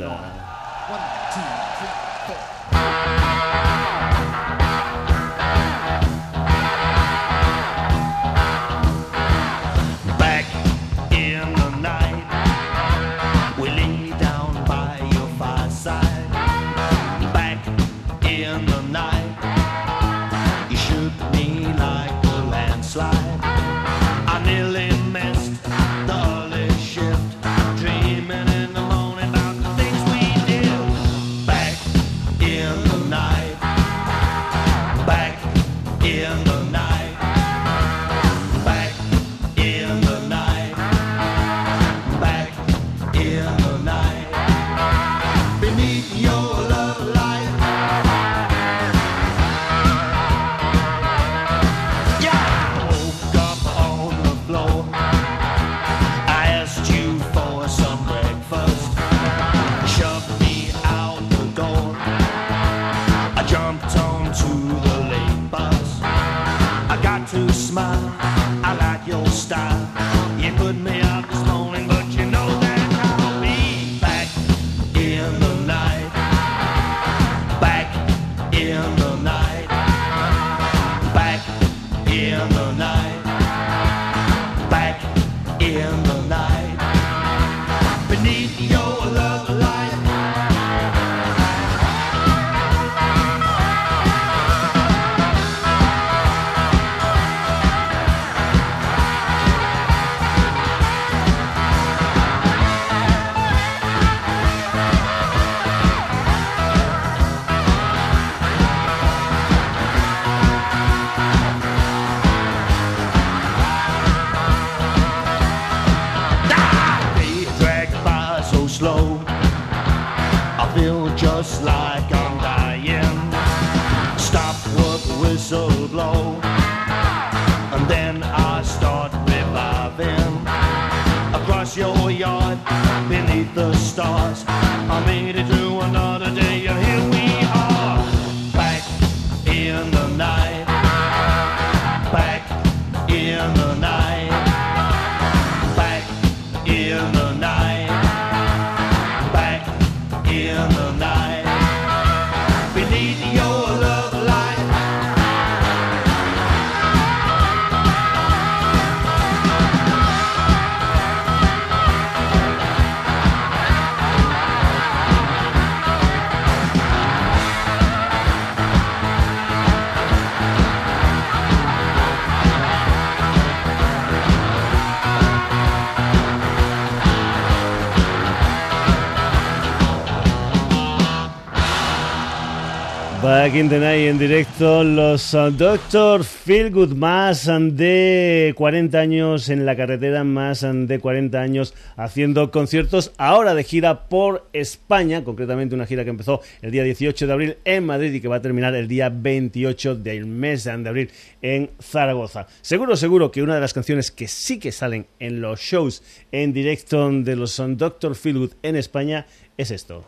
Directo, 184.65 184.85
los 184.85 185.35
uh, 185.35 185.51
Doctor 185.51 186.25
Feelgood, 186.25 186.95
más 186.95 187.47
de 187.47 188.55
40 188.57 188.99
años 188.99 189.49
en 189.51 189.67
la 189.67 189.77
carretera, 189.77 190.25
más 190.25 190.63
de 190.63 190.99
40 190.99 191.39
años 191.39 191.75
haciendo 191.97 192.51
conciertos, 192.51 193.13
ahora 193.19 193.55
de 193.55 193.63
gira 193.63 194.09
por 194.09 194.49
España, 194.55 195.23
concretamente 195.23 195.75
una 195.75 195.85
gira 195.85 196.05
que 196.05 196.11
empezó 196.11 196.41
el 196.63 196.71
día 196.71 196.83
18 196.83 197.27
de 197.27 197.33
abril 197.33 197.57
en 197.65 197.85
Madrid 197.85 198.15
y 198.15 198.21
que 198.23 198.29
va 198.29 198.37
a 198.37 198.43
terminar 198.43 198.75
el 198.75 198.89
día 198.89 199.11
28 199.11 199.97
del 199.97 200.25
mes 200.25 200.65
de 200.65 200.71
abril 200.71 201.11
en 201.43 201.71
Zaragoza. 201.81 202.47
Seguro, 202.63 202.97
seguro 202.97 203.31
que 203.31 203.43
una 203.43 203.57
de 203.57 203.61
las 203.61 203.75
canciones 203.75 204.11
que 204.11 204.29
sí 204.29 204.59
que 204.59 204.73
salen 204.73 205.07
en 205.19 205.43
los 205.43 205.61
shows 205.61 206.03
en 206.33 206.55
directo 206.55 207.11
de 207.11 207.37
los 207.37 207.63
Doctor 207.77 208.15
Feelgood 208.15 208.53
en 208.63 208.77
España 208.77 209.27
es 209.59 209.71
esto. 209.71 210.05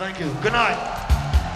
I 0.00 1.53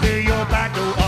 fill 0.00 0.20
your 0.20 0.44
back 0.46 0.74
door 0.74 1.01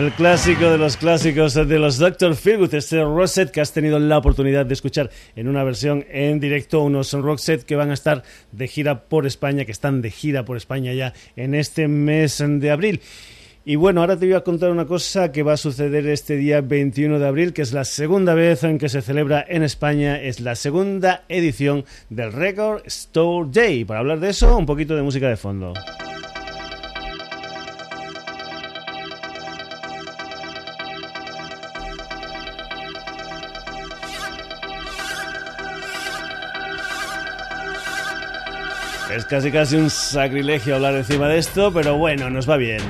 El 0.00 0.12
clásico 0.12 0.70
de 0.70 0.78
los 0.78 0.96
clásicos 0.96 1.52
de 1.52 1.78
los 1.78 1.98
Dr. 1.98 2.34
Feelgood, 2.34 2.72
este 2.72 3.04
rock 3.04 3.26
set 3.26 3.50
que 3.50 3.60
has 3.60 3.74
tenido 3.74 3.98
la 3.98 4.16
oportunidad 4.16 4.64
de 4.64 4.72
escuchar 4.72 5.10
en 5.36 5.46
una 5.46 5.62
versión 5.62 6.06
en 6.10 6.40
directo, 6.40 6.80
unos 6.80 7.12
rock 7.12 7.38
set 7.38 7.64
que 7.64 7.76
van 7.76 7.90
a 7.90 7.94
estar 7.94 8.22
de 8.50 8.66
gira 8.66 9.02
por 9.02 9.26
España, 9.26 9.66
que 9.66 9.72
están 9.72 10.00
de 10.00 10.10
gira 10.10 10.46
por 10.46 10.56
España 10.56 10.94
ya 10.94 11.12
en 11.36 11.54
este 11.54 11.86
mes 11.86 12.42
de 12.42 12.70
abril. 12.70 13.02
Y 13.66 13.76
bueno, 13.76 14.00
ahora 14.00 14.18
te 14.18 14.24
voy 14.24 14.36
a 14.36 14.40
contar 14.40 14.70
una 14.70 14.86
cosa 14.86 15.32
que 15.32 15.42
va 15.42 15.52
a 15.52 15.58
suceder 15.58 16.06
este 16.06 16.36
día 16.36 16.62
21 16.62 17.18
de 17.18 17.26
abril, 17.26 17.52
que 17.52 17.60
es 17.60 17.74
la 17.74 17.84
segunda 17.84 18.32
vez 18.32 18.64
en 18.64 18.78
que 18.78 18.88
se 18.88 19.02
celebra 19.02 19.44
en 19.46 19.62
España, 19.62 20.18
es 20.18 20.40
la 20.40 20.54
segunda 20.54 21.24
edición 21.28 21.84
del 22.08 22.32
Record 22.32 22.86
Store 22.86 23.50
Day. 23.52 23.84
Para 23.84 24.00
hablar 24.00 24.18
de 24.18 24.30
eso, 24.30 24.56
un 24.56 24.64
poquito 24.64 24.96
de 24.96 25.02
música 25.02 25.28
de 25.28 25.36
fondo. 25.36 25.74
Es 39.14 39.24
casi 39.24 39.50
casi 39.50 39.76
un 39.76 39.90
sacrilegio 39.90 40.76
hablar 40.76 40.94
encima 40.94 41.28
de 41.28 41.38
esto, 41.38 41.72
pero 41.72 41.96
bueno, 41.98 42.30
nos 42.30 42.48
va 42.48 42.56
bien. 42.56 42.80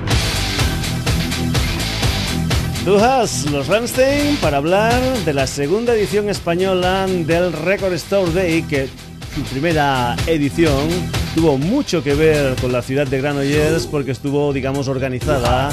has 3.03 3.51
los 3.51 3.67
Ramstein, 3.69 4.37
para 4.37 4.59
hablar 4.59 5.01
de 5.25 5.33
la 5.33 5.47
segunda 5.47 5.95
edición 5.95 6.29
española 6.29 7.07
del 7.07 7.53
Record 7.53 7.95
Store 7.95 8.31
Day, 8.33 8.63
que 8.63 8.89
su 9.35 9.43
primera 9.45 10.15
edición 10.27 10.89
tuvo 11.35 11.57
mucho 11.57 12.03
que 12.03 12.15
ver 12.15 12.55
con 12.57 12.73
la 12.73 12.83
ciudad 12.83 13.07
de 13.07 13.21
Granollers 13.21 13.87
porque 13.87 14.11
estuvo, 14.11 14.53
digamos, 14.53 14.89
organizada 14.89 15.71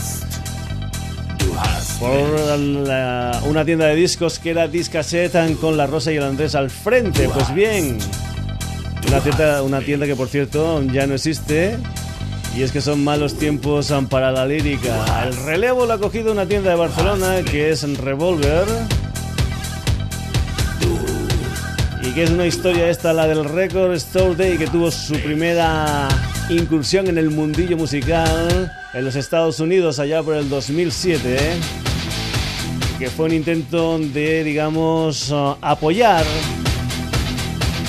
por 1.99 3.49
una 3.49 3.65
tienda 3.65 3.87
de 3.87 3.95
discos 3.95 4.39
que 4.39 4.51
era 4.51 4.67
Discaset 4.67 5.57
con 5.59 5.75
la 5.75 5.87
Rosa 5.87 6.11
y 6.13 6.17
el 6.17 6.23
Andrés 6.23 6.55
al 6.55 6.69
frente. 6.69 7.27
Pues 7.33 7.53
bien, 7.53 7.97
una 9.07 9.21
tienda, 9.21 9.63
una 9.63 9.79
tienda 9.79 10.05
que 10.05 10.15
por 10.15 10.27
cierto 10.27 10.83
ya 10.83 11.07
no 11.07 11.15
existe. 11.15 11.77
Y 12.55 12.63
es 12.63 12.71
que 12.71 12.81
son 12.81 13.03
malos 13.03 13.37
tiempos 13.37 13.93
para 14.09 14.31
la 14.31 14.45
lírica. 14.45 15.23
El 15.27 15.35
relevo 15.45 15.85
lo 15.85 15.93
ha 15.93 15.99
cogido 15.99 16.31
una 16.31 16.47
tienda 16.47 16.71
de 16.71 16.75
Barcelona 16.75 17.43
que 17.43 17.69
es 17.69 17.83
Revolver. 17.97 18.65
Y 22.01 22.11
que 22.13 22.23
es 22.23 22.31
una 22.31 22.47
historia 22.47 22.89
esta, 22.89 23.13
la 23.13 23.27
del 23.27 23.45
Record 23.45 23.93
Store 23.93 24.35
Day, 24.35 24.57
que 24.57 24.65
tuvo 24.67 24.89
su 24.89 25.13
primera 25.19 26.07
incursión 26.49 27.07
en 27.07 27.17
el 27.17 27.29
mundillo 27.29 27.77
musical 27.77 28.71
en 28.93 29.05
los 29.05 29.15
Estados 29.15 29.59
Unidos 29.59 29.99
allá 29.99 30.23
por 30.23 30.35
el 30.35 30.49
2007. 30.49 31.37
Que 32.97 33.09
fue 33.11 33.27
un 33.27 33.33
intento 33.33 33.99
de, 33.99 34.43
digamos, 34.43 35.31
apoyar 35.61 36.25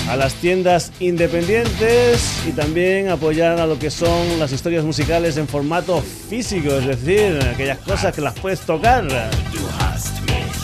a 0.09 0.15
las 0.15 0.33
tiendas 0.33 0.91
independientes 0.99 2.41
y 2.47 2.51
también 2.51 3.09
apoyar 3.09 3.59
a 3.59 3.67
lo 3.67 3.77
que 3.77 3.91
son 3.91 4.39
las 4.39 4.51
historias 4.51 4.83
musicales 4.83 5.37
en 5.37 5.47
formato 5.47 6.01
físico, 6.01 6.73
es 6.73 6.87
decir, 6.87 7.39
aquellas 7.53 7.77
cosas 7.77 8.13
que 8.15 8.21
las 8.21 8.33
puedes 8.39 8.61
tocar. 8.61 9.07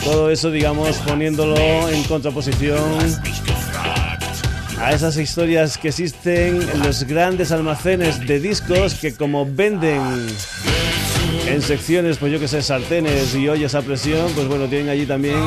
Todo 0.04 0.32
eso, 0.32 0.50
digamos, 0.50 0.98
poniéndolo 0.98 1.58
en 1.90 2.04
contraposición 2.04 2.82
a 4.80 4.92
esas 4.94 5.16
historias 5.18 5.78
que 5.78 5.90
existen 5.90 6.62
en 6.62 6.80
los 6.80 7.04
grandes 7.04 7.52
almacenes 7.52 8.26
de 8.28 8.40
discos 8.40 8.96
que 8.96 9.14
como 9.14 9.46
venden 9.46 10.02
en 11.48 11.62
secciones, 11.62 12.18
pues 12.18 12.32
yo 12.32 12.40
que 12.40 12.48
sé, 12.48 12.62
sartenes 12.62 13.36
y 13.36 13.48
ollas 13.48 13.76
a 13.76 13.82
presión, 13.82 14.32
pues 14.34 14.48
bueno, 14.48 14.68
tienen 14.68 14.90
allí 14.90 15.06
también 15.06 15.38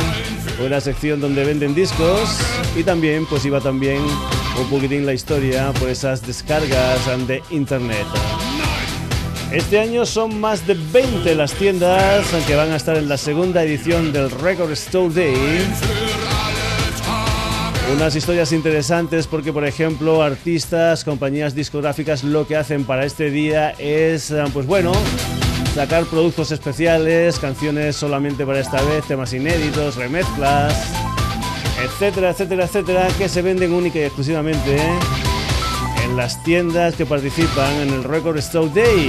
una 0.64 0.80
sección 0.80 1.20
donde 1.20 1.44
venden 1.44 1.74
discos 1.74 2.38
y 2.76 2.82
también 2.82 3.26
pues 3.26 3.44
iba 3.44 3.60
también 3.60 4.00
un 4.60 4.70
poquitín 4.70 5.06
la 5.06 5.12
historia 5.12 5.72
por 5.78 5.88
esas 5.88 6.26
descargas 6.26 6.98
de 7.26 7.42
internet. 7.50 8.06
Este 9.52 9.80
año 9.80 10.04
son 10.04 10.38
más 10.40 10.66
de 10.66 10.74
20 10.74 11.34
las 11.34 11.52
tiendas 11.54 12.26
que 12.46 12.54
van 12.54 12.70
a 12.70 12.76
estar 12.76 12.96
en 12.96 13.08
la 13.08 13.16
segunda 13.16 13.62
edición 13.62 14.12
del 14.12 14.30
Record 14.30 14.72
Store 14.72 15.12
Day. 15.12 15.34
Unas 17.94 18.14
historias 18.14 18.52
interesantes 18.52 19.26
porque, 19.26 19.50
por 19.50 19.64
ejemplo, 19.64 20.22
artistas, 20.22 21.04
compañías 21.04 21.54
discográficas 21.54 22.22
lo 22.22 22.46
que 22.46 22.56
hacen 22.56 22.84
para 22.84 23.06
este 23.06 23.30
día 23.30 23.70
es, 23.78 24.34
pues 24.52 24.66
bueno, 24.66 24.92
sacar 25.78 26.06
productos 26.06 26.50
especiales, 26.50 27.38
canciones 27.38 27.94
solamente 27.94 28.44
para 28.44 28.58
esta 28.58 28.82
vez, 28.82 29.06
temas 29.06 29.32
inéditos, 29.32 29.94
remezclas, 29.94 30.74
etcétera, 31.80 32.30
etcétera, 32.30 32.64
etcétera, 32.64 33.08
que 33.16 33.28
se 33.28 33.42
venden 33.42 33.72
única 33.72 34.00
y 34.00 34.02
exclusivamente 34.02 34.76
en 36.02 36.16
las 36.16 36.42
tiendas 36.42 36.96
que 36.96 37.06
participan 37.06 37.72
en 37.74 37.90
el 37.90 38.02
Record 38.02 38.38
Store 38.38 38.68
Day. 38.74 39.08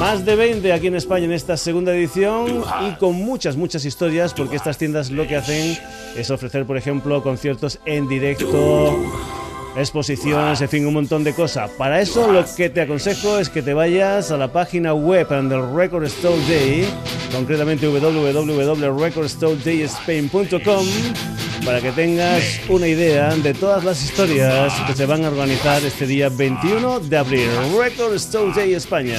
Más 0.00 0.24
de 0.24 0.34
20 0.34 0.72
aquí 0.72 0.88
en 0.88 0.96
España 0.96 1.26
en 1.26 1.32
esta 1.32 1.56
segunda 1.56 1.94
edición 1.94 2.64
y 2.88 2.98
con 2.98 3.14
muchas, 3.14 3.54
muchas 3.54 3.84
historias 3.84 4.34
porque 4.34 4.56
estas 4.56 4.78
tiendas 4.78 5.12
lo 5.12 5.28
que 5.28 5.36
hacen 5.36 5.78
es 6.16 6.28
ofrecer, 6.32 6.66
por 6.66 6.76
ejemplo, 6.76 7.22
conciertos 7.22 7.78
en 7.86 8.08
directo 8.08 8.98
exposiciones, 9.76 10.60
en 10.60 10.68
fin, 10.68 10.84
un 10.86 10.92
montón 10.94 11.24
de 11.24 11.32
cosas. 11.32 11.70
Para 11.70 12.00
eso 12.00 12.30
lo 12.32 12.44
que 12.56 12.70
te 12.70 12.82
aconsejo 12.82 13.38
es 13.38 13.48
que 13.48 13.62
te 13.62 13.74
vayas 13.74 14.30
a 14.30 14.36
la 14.36 14.52
página 14.52 14.94
web 14.94 15.28
del 15.28 15.74
Record 15.74 16.04
Store 16.04 16.38
Day, 16.48 16.86
concretamente 17.32 17.86
www.recordstoredayspain.com, 17.86 20.86
para 21.64 21.80
que 21.80 21.92
tengas 21.92 22.60
una 22.68 22.88
idea 22.88 23.34
de 23.36 23.54
todas 23.54 23.84
las 23.84 24.02
historias 24.02 24.74
que 24.86 24.94
se 24.94 25.06
van 25.06 25.24
a 25.24 25.28
organizar 25.28 25.82
este 25.84 26.06
día 26.06 26.28
21 26.28 27.00
de 27.00 27.16
abril. 27.16 27.48
Record 27.78 28.14
Store 28.14 28.52
Day 28.54 28.74
España. 28.74 29.16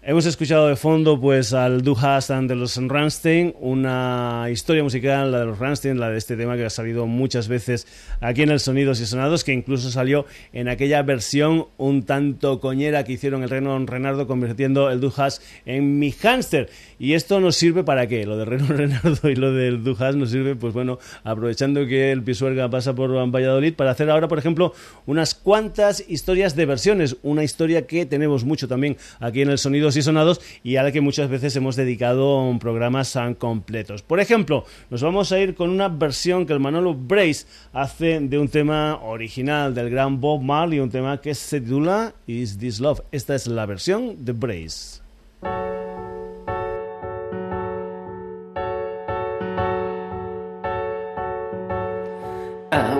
Hemos 0.00 0.24
escuchado 0.24 0.68
de 0.68 0.76
fondo 0.76 1.20
pues 1.20 1.52
al 1.52 1.82
Du 1.82 1.94
Hast 1.94 2.30
de 2.30 2.54
los 2.54 2.76
Rammstein, 2.76 3.54
una 3.60 4.46
historia 4.50 4.82
musical, 4.82 5.32
la 5.32 5.40
de 5.40 5.46
los 5.46 5.58
Rammstein, 5.58 6.00
la 6.00 6.08
de 6.08 6.16
este 6.16 6.36
tema 6.36 6.56
que 6.56 6.64
ha 6.64 6.70
salido 6.70 7.06
muchas 7.06 7.48
veces 7.48 7.86
aquí 8.20 8.42
en 8.42 8.50
el 8.50 8.58
Sonidos 8.58 9.00
y 9.00 9.06
Sonados, 9.06 9.44
que 9.44 9.52
incluso 9.52 9.90
salió 9.90 10.24
en 10.52 10.68
aquella 10.68 11.02
versión 11.02 11.66
un 11.76 12.04
tanto 12.04 12.60
coñera 12.60 13.04
que 13.04 13.12
hicieron 13.12 13.42
el 13.42 13.50
Reno 13.50 13.78
Renardo 13.84 14.26
convirtiendo 14.26 14.88
el 14.88 15.00
Du 15.00 15.12
Hast 15.14 15.42
en 15.66 15.98
mi 15.98 16.12
hámster. 16.12 16.70
Y 17.00 17.12
esto 17.12 17.38
nos 17.40 17.54
sirve 17.54 17.84
para 17.84 18.08
qué? 18.08 18.26
Lo 18.26 18.36
de 18.36 18.44
Reno 18.44 18.66
Renardo 18.68 19.30
y 19.30 19.36
lo 19.36 19.52
del 19.52 19.84
Du 19.84 19.92
Hast 19.98 20.16
nos 20.16 20.30
sirve, 20.30 20.56
pues 20.56 20.74
bueno, 20.74 20.98
aprovechando 21.22 21.86
que 21.86 22.10
el 22.10 22.24
Pisuerga 22.24 22.68
pasa 22.68 22.94
por 22.94 23.10
Valladolid 23.30 23.74
para 23.74 23.92
hacer 23.92 24.10
ahora, 24.10 24.26
por 24.26 24.38
ejemplo, 24.38 24.72
unas 25.06 25.34
cuantas 25.34 26.04
historias 26.08 26.56
de 26.56 26.66
versiones, 26.66 27.16
una 27.22 27.44
historia 27.44 27.86
que 27.86 28.04
tenemos 28.04 28.44
mucho 28.44 28.66
también 28.66 28.96
aquí 29.20 29.42
en 29.42 29.50
el 29.50 29.58
Sonidos 29.58 29.96
y 29.96 30.02
sonados 30.02 30.40
y 30.64 30.76
a 30.76 30.82
la 30.82 30.90
que 30.90 31.00
muchas 31.00 31.30
veces 31.30 31.54
hemos 31.56 31.76
dedicado 31.76 32.56
programas 32.58 33.16
completos. 33.38 34.02
Por 34.02 34.20
ejemplo, 34.20 34.64
nos 34.90 35.02
vamos 35.02 35.30
a 35.30 35.38
ir 35.38 35.54
con 35.54 35.70
una 35.70 35.88
versión 35.88 36.46
que 36.46 36.52
el 36.52 36.60
Manolo 36.60 36.94
Brace 36.94 37.46
hace 37.72 38.18
de 38.20 38.38
un 38.38 38.48
tema 38.48 39.00
original 39.02 39.74
del 39.74 39.90
gran 39.90 40.20
Bob 40.20 40.42
Marley, 40.42 40.80
un 40.80 40.90
tema 40.90 41.20
que 41.20 41.34
se 41.34 41.60
titula 41.60 42.14
Is 42.26 42.58
This 42.58 42.80
Love. 42.80 43.02
Esta 43.12 43.34
es 43.34 43.46
la 43.46 43.66
versión 43.66 44.24
de 44.24 44.32
Brace. 44.32 45.07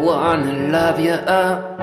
Wanna 0.08 0.54
love 0.72 0.98
you 0.98 1.12
up 1.12 1.78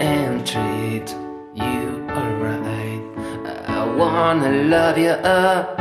and 0.00 0.46
treat 0.46 1.08
you 1.54 1.82
alright. 2.18 3.02
I 3.76 3.84
wanna 4.00 4.50
love 4.74 4.96
you 4.96 5.10
up 5.10 5.78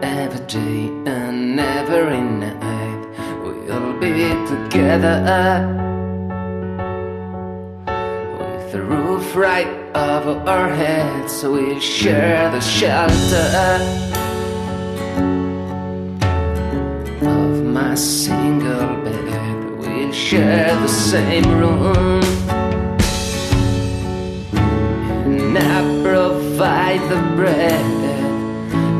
every 0.00 0.46
day 0.46 0.86
and 1.06 1.58
every 1.58 2.20
night. 2.20 3.02
We'll 3.42 3.98
be 3.98 4.30
together 4.52 5.16
with 8.38 8.70
the 8.70 8.80
roof 8.80 9.34
right 9.34 9.72
over 9.96 10.38
our 10.48 10.68
heads. 10.68 11.42
We'll 11.42 11.80
share 11.80 12.48
the 12.52 12.60
shelter. 12.60 14.23
My 17.94 18.00
single 18.00 18.88
bed. 19.04 19.78
We'll 19.78 20.10
share 20.10 20.74
the 20.80 20.88
same 20.88 21.48
room. 21.60 22.24
And 25.38 25.56
I 25.56 25.78
provide 26.02 27.02
the 27.08 27.20
bread. 27.36 27.86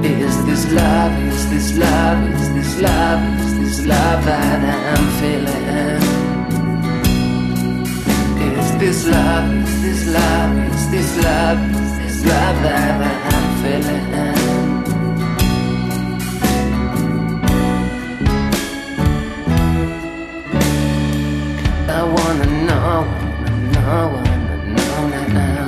Is 0.05 0.37
this 0.47 0.71
love? 0.71 1.13
Is 1.27 1.51
this 1.51 1.77
love? 1.77 2.21
Is 2.35 2.49
this 2.55 2.81
love? 2.81 3.23
Is 3.41 3.55
this 3.59 3.87
love 3.87 4.25
that 4.27 4.61
I'm 4.93 5.07
feeling? 5.19 6.03
Is 8.61 8.71
this 8.79 9.09
love? 9.09 9.49
Is 9.65 9.83
this 9.83 10.03
love? 10.15 10.57
Is 10.73 10.91
this 10.93 11.11
love? 11.25 11.59
Is 11.83 11.93
this 11.99 12.17
love 12.31 12.57
that 12.63 13.01
I'm 13.33 13.47
feeling? 13.63 14.34
I 22.15 22.17
wanna 22.17 22.47
know, 22.47 23.03
wanna 23.41 23.51
know, 23.73 24.03
wanna 24.15 24.57
know 24.69 25.09
now. 25.35 25.67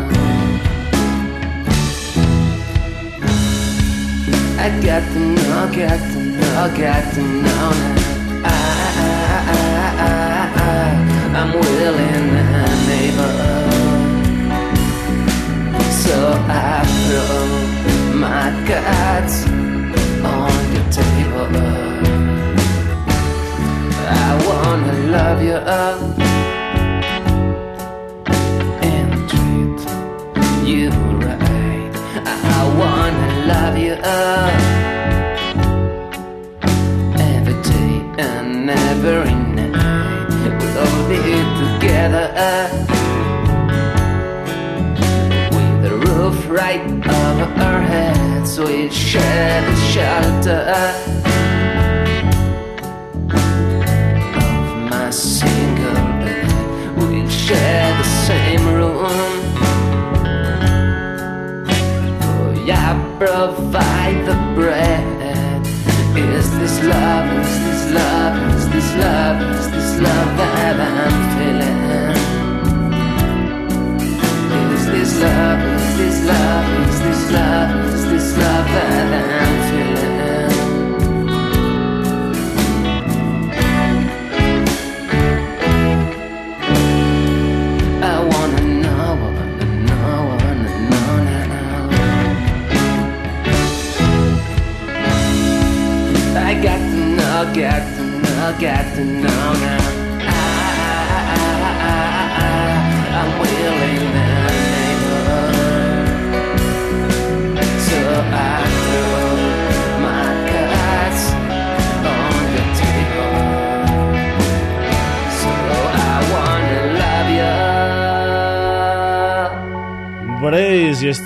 I 4.58 4.68
got 4.80 5.02
to 5.12 5.18
know, 5.18 5.66
got 5.74 5.98
to 5.98 6.18
know, 6.22 6.66
got 6.78 7.14
to 7.14 7.22
know 7.22 7.70
now. 7.82 7.94
I, 8.44 8.54
I, 8.86 9.42
I, 9.48 9.90
I, 9.98 10.14
I, 10.62 10.74
I'm 11.40 11.50
willing 11.52 12.30
and 12.38 12.90
able. 13.02 13.36
So 15.90 16.16
I 16.48 16.86
throw 17.06 17.46
my 18.14 18.46
cards 18.68 19.36
on 20.24 20.54
the 20.74 20.82
table. 20.94 21.50
I 24.08 24.30
wanna 24.46 24.92
love 25.10 25.42
you 25.42 25.54
up 25.54 26.35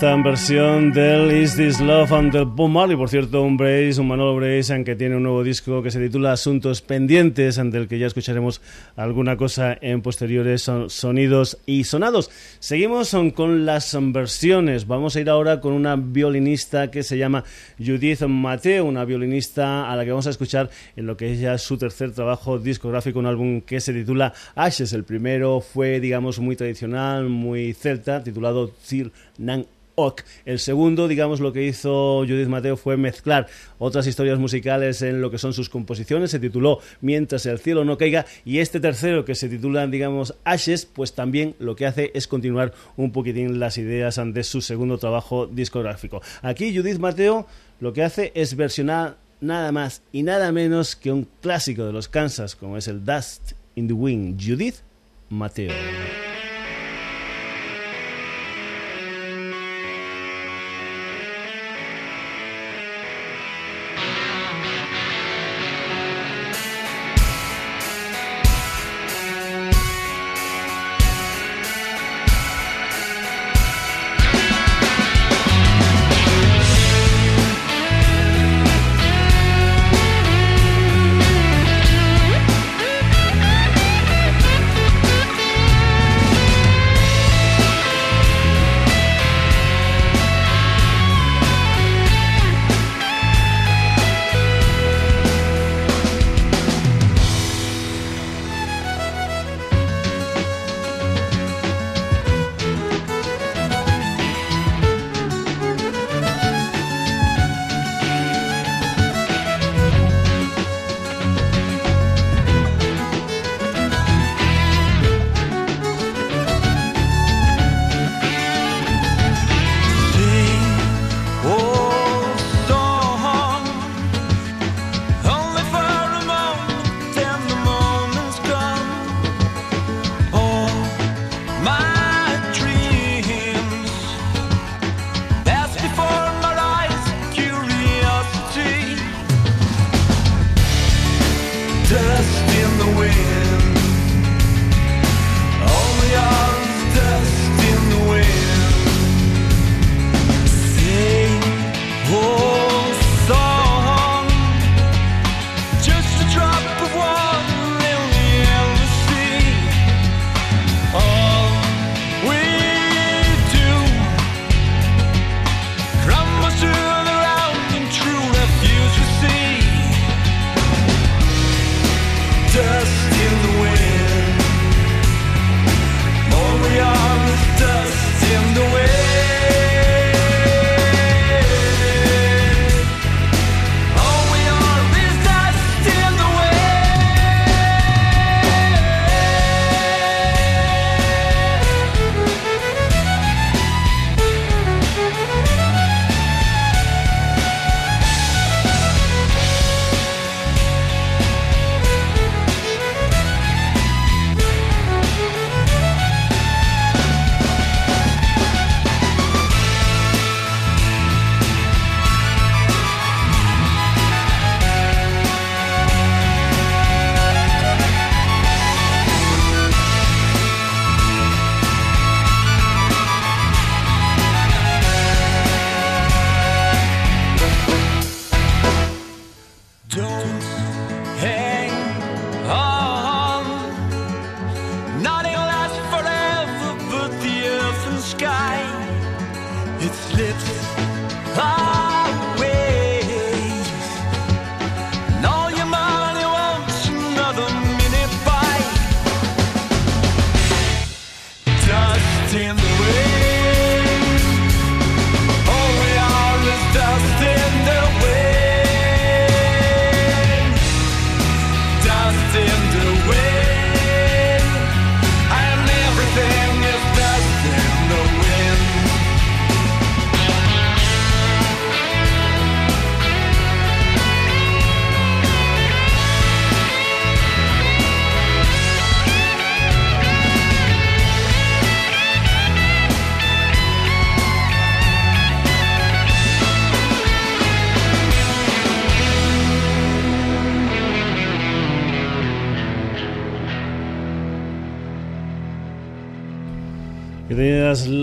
esta 0.01 0.17
versión 0.17 0.93
del 0.93 1.31
Is 1.43 1.57
This 1.57 1.79
Love 1.79 2.11
and 2.13 2.33
the 2.33 2.45
Bob 2.45 2.71
Marley. 2.71 2.97
Por 2.97 3.11
cierto, 3.11 3.43
un 3.43 3.59
Brace, 3.59 4.01
un 4.01 4.09
Manolo 4.09 4.35
Brace, 4.35 4.73
aunque 4.73 4.97
tiene 4.97 5.17
un 5.17 5.23
nuevo 5.25 5.45
disco 5.45 5.83
que 5.83 5.91
se 5.91 6.01
titula 6.01 6.33
Asuntos 6.33 6.81
Pendientes, 6.81 7.59
ante 7.59 7.77
el 7.77 7.87
que 7.87 7.99
ya 7.99 8.07
escucharemos 8.07 8.63
alguna 8.97 9.37
cosa 9.37 9.77
en 9.79 10.01
posteriores 10.01 10.63
son- 10.63 10.89
sonidos 10.89 11.59
y 11.67 11.85
sonados. 11.85 12.31
Seguimos 12.61 13.15
con 13.35 13.67
las 13.67 13.95
versiones. 14.01 14.87
Vamos 14.87 15.17
a 15.17 15.21
ir 15.21 15.29
ahora 15.29 15.61
con 15.61 15.75
una 15.75 15.97
violinista 15.97 16.91
que 16.91 17.03
se 17.03 17.19
llama 17.19 17.45
Judith 17.79 18.23
Mateo, 18.23 18.87
una 18.87 19.05
violinista 19.05 19.93
a 19.93 19.97
la 19.97 20.05
que 20.07 20.13
vamos 20.13 20.27
a 20.27 20.31
escuchar 20.31 20.71
en 20.97 21.05
lo 21.05 21.19
que 21.19 21.31
es 21.35 21.41
ya 21.41 21.59
su 21.59 21.77
tercer 21.77 22.13
trabajo 22.13 22.59
discográfico, 22.59 23.19
un 23.19 23.27
álbum 23.27 23.61
que 23.61 23.81
se 23.81 23.93
titula 23.93 24.33
Ashes. 24.55 24.95
El 24.95 25.05
primero 25.05 25.61
fue, 25.61 26.01
digamos, 26.01 26.39
muy 26.39 26.57
tradicional, 26.57 27.29
muy 27.29 27.75
celta, 27.75 28.25
titulado 28.25 28.71
Tir 28.89 29.13
Nan 29.37 29.67
El 30.45 30.59
segundo, 30.59 31.09
digamos, 31.09 31.41
lo 31.41 31.53
que 31.53 31.65
hizo 31.65 32.21
Judith 32.21 32.49
Mateo 32.49 32.77
fue 32.77 32.97
mezclar 32.97 33.49
otras 33.79 34.07
historias 34.07 34.39
musicales 34.39 35.03
en 35.03 35.21
lo 35.21 35.31
que 35.31 35.39
son 35.39 35.53
sus 35.53 35.69
composiciones. 35.69 36.31
Se 36.31 36.39
tituló 36.39 36.81
Mientras 37.01 37.45
el 37.47 37.59
cielo 37.59 37.85
no 37.85 37.99
caiga. 37.99 38.25
Y 38.45 38.59
este 38.59 38.81
tercero, 38.81 39.25
que 39.25 39.35
se 39.35 39.49
titula, 39.49 39.87
digamos, 39.87 40.35
Ashes, 40.45 40.87
pues 40.87 41.15
también 41.15 41.55
lo 41.59 41.77
que 41.77 41.87
hace 41.87 42.11
es 42.15 42.27
continuar 42.27 42.73
un 42.97 43.13
poquitín 43.13 43.61
las 43.61 43.77
ideas 43.79 44.21
de 44.25 44.45
su 44.45 44.61
segundo 44.61 44.99
trabajo 44.99 45.47
discográfico. 45.47 46.23
Aquí 46.43 46.75
Judith 46.75 46.99
Mateo 46.99 47.47
lo 47.81 47.93
que 47.93 48.03
hace 48.03 48.33
es 48.35 48.57
versionar 48.57 49.17
nada 49.41 49.73
más 49.73 50.03
y 50.13 50.23
nada 50.23 50.53
menos 50.53 50.97
que 50.97 51.13
un 51.13 51.27
clásico 51.41 51.85
de 51.85 51.93
los 51.93 52.09
Kansas, 52.09 52.57
como 52.57 52.77
es 52.77 52.89
el 52.89 53.05
Dust 53.05 53.53
in 53.75 53.87
the 53.87 53.95
Wind. 53.95 54.41
Judith 54.41 54.77
Mateo. 55.29 55.73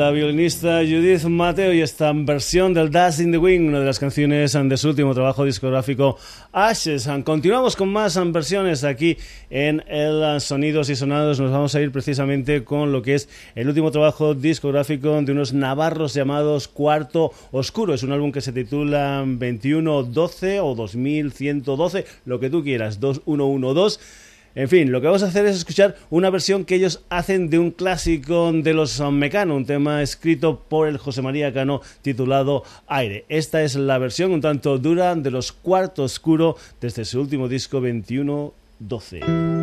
La 0.07 0.13
violinista 0.13 0.79
Judith 0.83 1.25
Mateo 1.25 1.73
y 1.73 1.81
esta 1.81 2.13
versión 2.13 2.73
del 2.73 2.89
Dust 2.89 3.19
in 3.19 3.33
the 3.33 3.37
Wind, 3.37 3.67
una 3.67 3.81
de 3.81 3.85
las 3.85 3.99
canciones 3.99 4.53
de 4.53 4.77
su 4.77 4.87
último 4.87 5.13
trabajo 5.13 5.43
discográfico 5.43 6.17
Ashes. 6.53 7.09
Continuamos 7.25 7.75
con 7.75 7.89
más 7.89 8.17
versiones 8.31 8.85
aquí 8.85 9.17
en 9.49 9.83
el 9.89 10.39
Sonidos 10.39 10.89
y 10.89 10.95
Sonados. 10.95 11.41
Nos 11.41 11.51
vamos 11.51 11.75
a 11.75 11.81
ir 11.81 11.91
precisamente 11.91 12.63
con 12.63 12.93
lo 12.93 13.01
que 13.01 13.15
es 13.15 13.27
el 13.53 13.67
último 13.67 13.91
trabajo 13.91 14.33
discográfico 14.33 15.21
de 15.21 15.33
unos 15.33 15.51
navarros 15.51 16.13
llamados 16.13 16.69
Cuarto 16.69 17.33
Oscuro. 17.51 17.93
Es 17.93 18.03
un 18.03 18.13
álbum 18.13 18.31
que 18.31 18.39
se 18.39 18.53
titula 18.53 19.25
2112 19.27 20.61
o 20.61 20.73
2112, 20.73 22.05
lo 22.23 22.39
que 22.39 22.49
tú 22.49 22.63
quieras, 22.63 23.01
2112 23.01 24.26
en 24.57 24.69
fin, 24.69 24.91
lo 24.91 24.99
que 24.99 25.05
vamos 25.05 25.21
a 25.21 25.27
hacer 25.27 25.45
es 25.45 25.55
escuchar 25.55 25.95
una 26.09 26.31
versión 26.31 26.65
que 26.65 26.73
ellos 26.73 27.03
hacen 27.09 27.51
de 27.51 27.59
un 27.59 27.69
clásico 27.69 28.51
de 28.51 28.73
los 28.73 28.99
Mecano, 29.11 29.55
un 29.55 29.67
tema 29.67 30.01
escrito 30.01 30.63
por 30.67 30.87
el 30.87 30.97
José 30.97 31.21
María 31.21 31.53
Cano 31.53 31.81
titulado 32.01 32.63
Aire. 32.87 33.23
Esta 33.29 33.61
es 33.61 33.75
la 33.75 33.99
versión 33.99 34.31
un 34.31 34.41
tanto 34.41 34.79
dura 34.79 35.13
de 35.13 35.29
los 35.29 35.51
Cuarto 35.51 36.01
Oscuro 36.01 36.57
desde 36.81 37.05
su 37.05 37.21
último 37.21 37.47
disco 37.47 37.79
2112. 37.79 39.56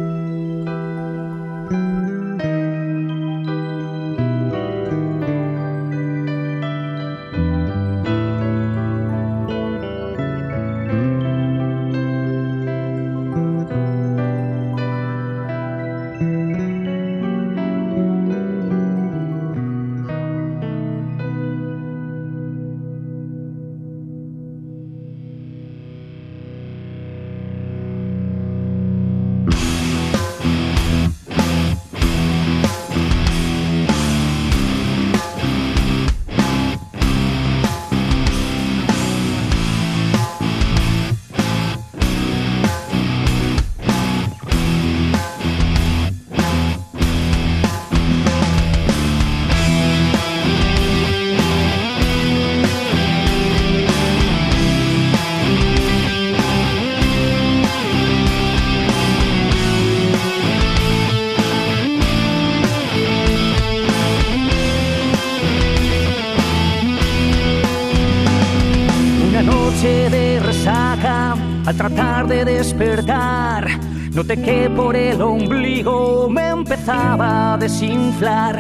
Que 74.43 74.69
por 74.69 74.97
el 74.97 75.23
ombligo 75.23 76.29
me 76.29 76.49
empezaba 76.49 77.55
a 77.55 77.57
desinflar, 77.57 78.59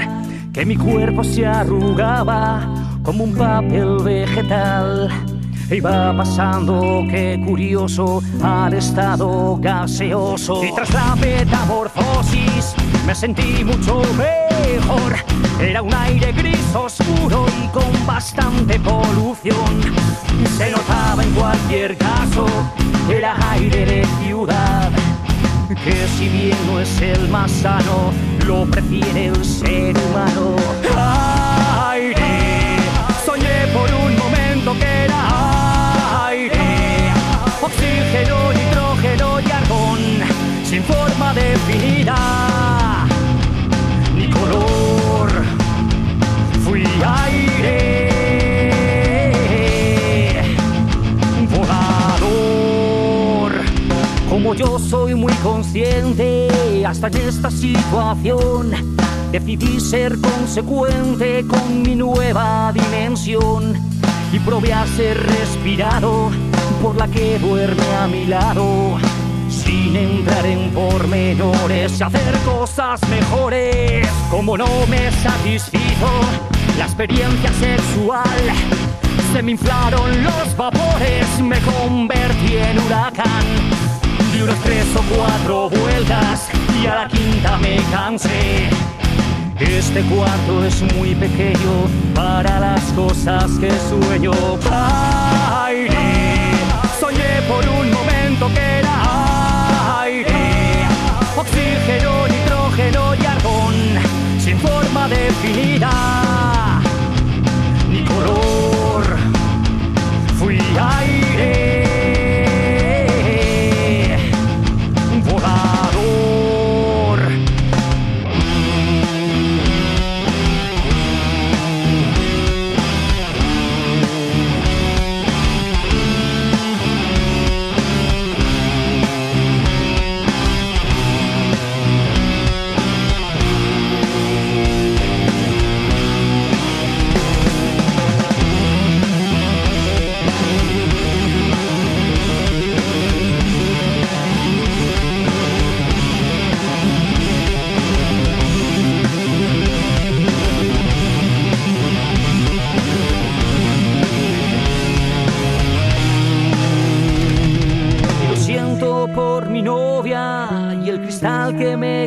que 0.53 0.65
mi 0.65 0.77
cuerpo 0.77 1.25
se 1.25 1.45
arrugaba 1.45 2.63
como 3.03 3.25
un 3.25 3.35
papel 3.35 3.99
vegetal. 4.03 5.11
Iba 5.69 6.17
pasando, 6.17 7.05
qué 7.11 7.43
curioso, 7.45 8.23
al 8.41 8.75
estado 8.75 9.59
gaseoso. 9.61 10.65
Y 10.65 10.73
tras 10.75 10.95
la 10.95 11.17
metamorfosis 11.17 12.75
me 13.05 13.15
sentí 13.15 13.65
mucho 13.65 14.01
mejor. 14.17 15.17
Era 15.61 15.83
un 15.83 15.93
aire 15.93 16.33
gris 16.33 16.75
oscuro 16.75 17.47
y 17.63 17.69
con 17.69 18.07
bastante 18.07 18.79
polución. 18.79 19.83
Se 20.57 20.71
notaba 20.71 21.25
en 21.25 21.31
cualquier 21.33 21.97
caso, 21.97 22.47
era 23.11 23.37
aire 23.51 23.85
de 23.85 24.07
ciudad 24.23 25.04
que 25.69 26.07
si 26.19 26.29
bien 26.29 26.57
no 26.67 26.81
es 26.81 27.01
el 27.01 27.29
más 27.29 27.51
sano, 27.51 28.13
lo 28.47 28.67
prefiere 28.67 29.27
el 29.27 29.45
ser 29.45 29.97
humano. 29.97 30.57
Aire, 31.91 32.77
soñé 33.25 33.67
por 33.73 33.89
un 33.95 34.17
momento 34.19 34.75
que 34.79 35.05
era 35.05 36.27
aire, 36.27 37.13
oxígeno, 37.63 38.53
nitrógeno 38.53 39.41
y 39.41 39.51
argón, 39.51 40.01
sin 40.65 40.83
forma 40.83 41.33
definida, 41.33 42.17
ni 44.17 44.29
color. 44.29 45.31
Fui 46.65 46.85
aire. 46.85 47.94
Soy 54.79 55.15
muy 55.15 55.33
consciente, 55.35 56.49
hasta 56.87 57.09
en 57.09 57.17
esta 57.29 57.51
situación, 57.51 58.73
decidí 59.31 59.79
ser 59.79 60.19
consecuente 60.21 61.45
con 61.47 61.83
mi 61.83 61.95
nueva 61.95 62.73
dimensión 62.73 63.75
y 64.33 64.39
probé 64.41 64.73
a 64.73 64.87
ser 64.87 65.17
respirado 65.23 66.31
por 66.83 66.97
la 66.97 67.07
que 67.09 67.39
duerme 67.39 67.87
a 68.01 68.07
mi 68.07 68.27
lado. 68.27 68.99
Sin 69.49 69.97
entrar 69.97 70.45
en 70.47 70.71
pormenores, 70.71 72.01
hacer 72.01 72.35
cosas 72.45 73.01
mejores. 73.09 74.09
Como 74.31 74.57
no 74.57 74.67
me 74.89 75.11
satisfizo 75.11 76.11
la 76.79 76.85
experiencia 76.85 77.53
sexual, 77.61 78.41
se 79.33 79.43
me 79.43 79.53
inflaron 79.53 80.25
los 80.25 80.57
vapores, 80.57 81.27
me 81.41 81.59
convertí 81.61 82.57
en 82.57 82.79
huracán 82.79 83.84
Di 84.35 84.43
unas 84.43 84.59
tres 84.65 84.85
o 84.97 85.03
cuatro 85.15 85.71
vueltas 85.71 86.49
y 86.83 86.87
a 86.89 86.95
la 86.97 87.07
quinta 87.07 87.57
me 87.59 87.77
cansé. 87.93 88.69
Este 89.61 90.03
cuarto 90.03 90.65
es 90.65 90.83
muy 90.95 91.15
pequeño 91.15 91.87
para 92.17 92.59
las 92.59 92.83
cosas 92.95 93.49
que 93.61 93.71
sueño. 93.89 94.33
Aire, 95.67 96.51
soñé 96.99 97.43
por 97.47 97.65
un 97.79 97.93
momento 97.93 98.51
que 98.53 98.81
era 98.81 100.03
aire, 100.03 100.85
oxígeno, 101.37 102.27
nitrógeno 102.27 103.15
y 103.15 103.27
argón, 103.27 103.75
sin 104.41 104.59
forma 104.59 105.07
definida, 105.07 106.24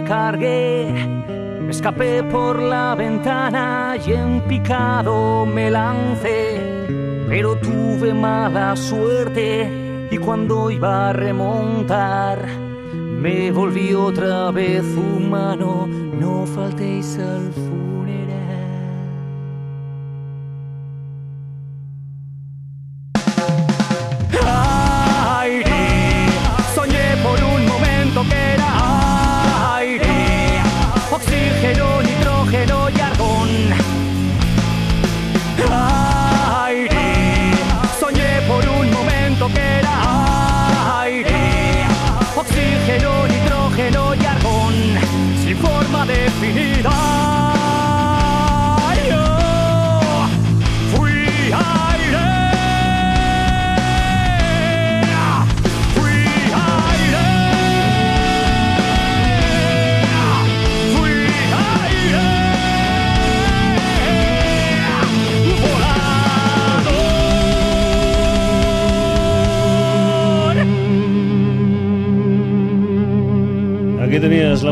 Me 0.09 1.69
escapé 1.69 2.23
por 2.23 2.61
la 2.61 2.95
ventana 2.95 3.97
y 4.05 4.13
en 4.13 4.41
picado 4.47 5.45
me 5.45 5.69
lancé. 5.69 6.61
Pero 7.27 7.57
tuve 7.57 8.13
mala 8.13 8.73
suerte 8.77 10.07
y 10.09 10.17
cuando 10.17 10.71
iba 10.71 11.09
a 11.09 11.13
remontar 11.13 12.47
me 12.93 13.51
volví 13.51 13.93
otra 13.93 14.49
vez 14.51 14.85
humano. 14.95 15.87
No 15.87 16.45
faltéis 16.45 17.19
al 17.19 17.51
funeral. 17.51 17.96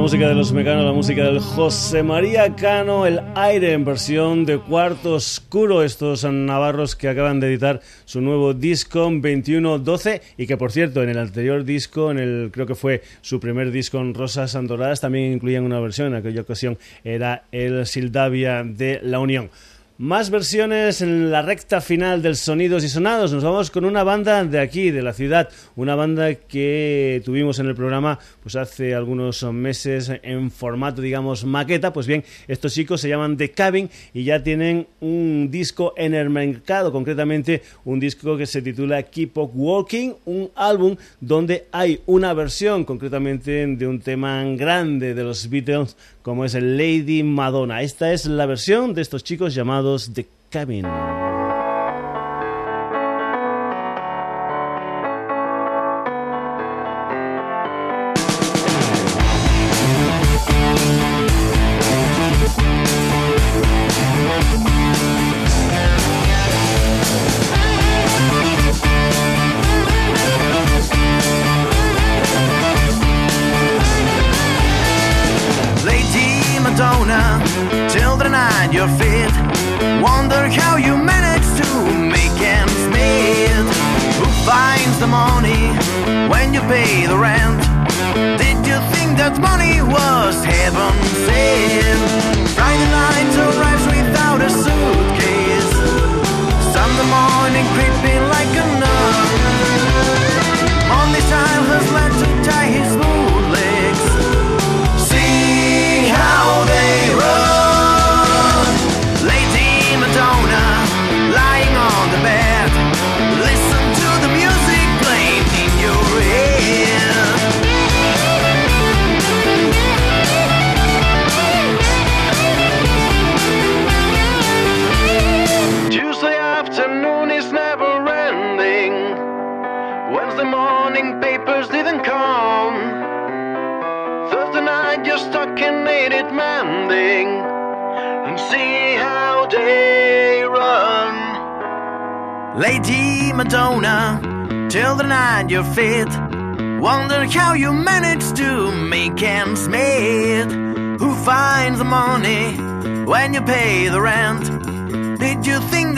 Música 0.01 0.27
de 0.27 0.35
los 0.35 0.51
Mecanos, 0.51 0.83
la 0.83 0.91
música 0.91 1.23
del 1.23 1.39
José 1.39 2.03
María 2.03 2.55
Cano, 2.55 3.05
el 3.05 3.21
aire 3.35 3.73
en 3.73 3.85
versión 3.85 4.45
de 4.45 4.59
cuarto 4.59 5.13
oscuro, 5.13 5.83
estos 5.83 6.23
navarros 6.25 6.95
que 6.95 7.07
acaban 7.07 7.39
de 7.39 7.47
editar 7.47 7.81
su 8.03 8.19
nuevo 8.19 8.53
disco 8.53 8.99
2112 8.99 10.21
y 10.37 10.47
que 10.47 10.57
por 10.57 10.71
cierto 10.71 11.01
en 11.01 11.09
el 11.09 11.17
anterior 11.17 11.63
disco, 11.63 12.11
en 12.11 12.19
el 12.19 12.49
creo 12.51 12.65
que 12.65 12.75
fue 12.75 13.03
su 13.21 13.39
primer 13.39 13.71
disco 13.71 13.99
en 13.99 14.13
Rosas 14.13 14.55
Andoradas, 14.55 15.01
también 15.01 15.31
incluían 15.31 15.63
una 15.63 15.79
versión, 15.79 16.07
en 16.07 16.15
aquella 16.15 16.41
ocasión 16.41 16.77
era 17.03 17.45
el 17.51 17.85
Sildavia 17.85 18.63
de 18.63 18.99
la 19.01 19.19
Unión. 19.19 19.49
Más 19.97 20.29
versiones 20.29 21.01
en 21.01 21.31
la 21.31 21.41
recta 21.41 21.79
final 21.79 22.21
del 22.21 22.35
Sonidos 22.35 22.83
y 22.83 22.89
Sonados. 22.89 23.31
Nos 23.31 23.45
vamos 23.45 23.71
con 23.71 23.85
una 23.85 24.03
banda 24.03 24.43
de 24.43 24.59
aquí, 24.59 24.91
de 24.91 25.01
la 25.01 25.13
ciudad. 25.13 25.47
Una 25.77 25.95
banda 25.95 26.35
que 26.35 27.21
tuvimos 27.23 27.59
en 27.59 27.67
el 27.67 27.75
programa 27.75 28.19
pues 28.43 28.57
hace 28.57 28.93
algunos 28.93 29.41
meses 29.53 30.11
en 30.21 30.51
formato, 30.51 31.01
digamos, 31.01 31.45
maqueta. 31.45 31.93
Pues 31.93 32.07
bien, 32.07 32.25
estos 32.49 32.73
chicos 32.73 32.99
se 32.99 33.07
llaman 33.07 33.37
The 33.37 33.51
Cabin 33.51 33.89
y 34.13 34.25
ya 34.25 34.43
tienen 34.43 34.85
un 34.99 35.47
disco 35.49 35.93
en 35.95 36.13
el 36.13 36.29
mercado. 36.29 36.91
Concretamente, 36.91 37.63
un 37.85 37.97
disco 37.97 38.35
que 38.35 38.47
se 38.47 38.61
titula 38.61 39.01
Keep 39.03 39.37
Up 39.37 39.51
Walking. 39.53 40.11
Un 40.25 40.51
álbum 40.55 40.97
donde 41.21 41.67
hay 41.71 42.01
una 42.05 42.33
versión, 42.33 42.83
concretamente, 42.83 43.65
de 43.65 43.87
un 43.87 44.01
tema 44.01 44.43
grande 44.57 45.13
de 45.13 45.23
los 45.23 45.49
Beatles 45.49 45.95
como 46.25 46.43
es 46.43 46.55
el 46.55 46.75
Lady 46.75 47.21
Madonna. 47.21 47.83
Esta 47.83 48.11
es 48.11 48.25
la 48.25 48.47
versión 48.47 48.95
de 48.95 49.03
estos 49.03 49.23
chicos 49.23 49.53
llamados 49.53 50.11
The 50.11 50.25
Cabin. 50.49 50.87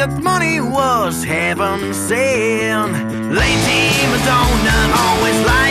that 0.09 0.23
money 0.23 0.59
was 0.61 1.23
heaven 1.23 1.93
sent. 1.93 2.91
Lady 3.33 4.07
Madonna 4.07 4.93
always 4.95 5.39
lied. 5.45 5.66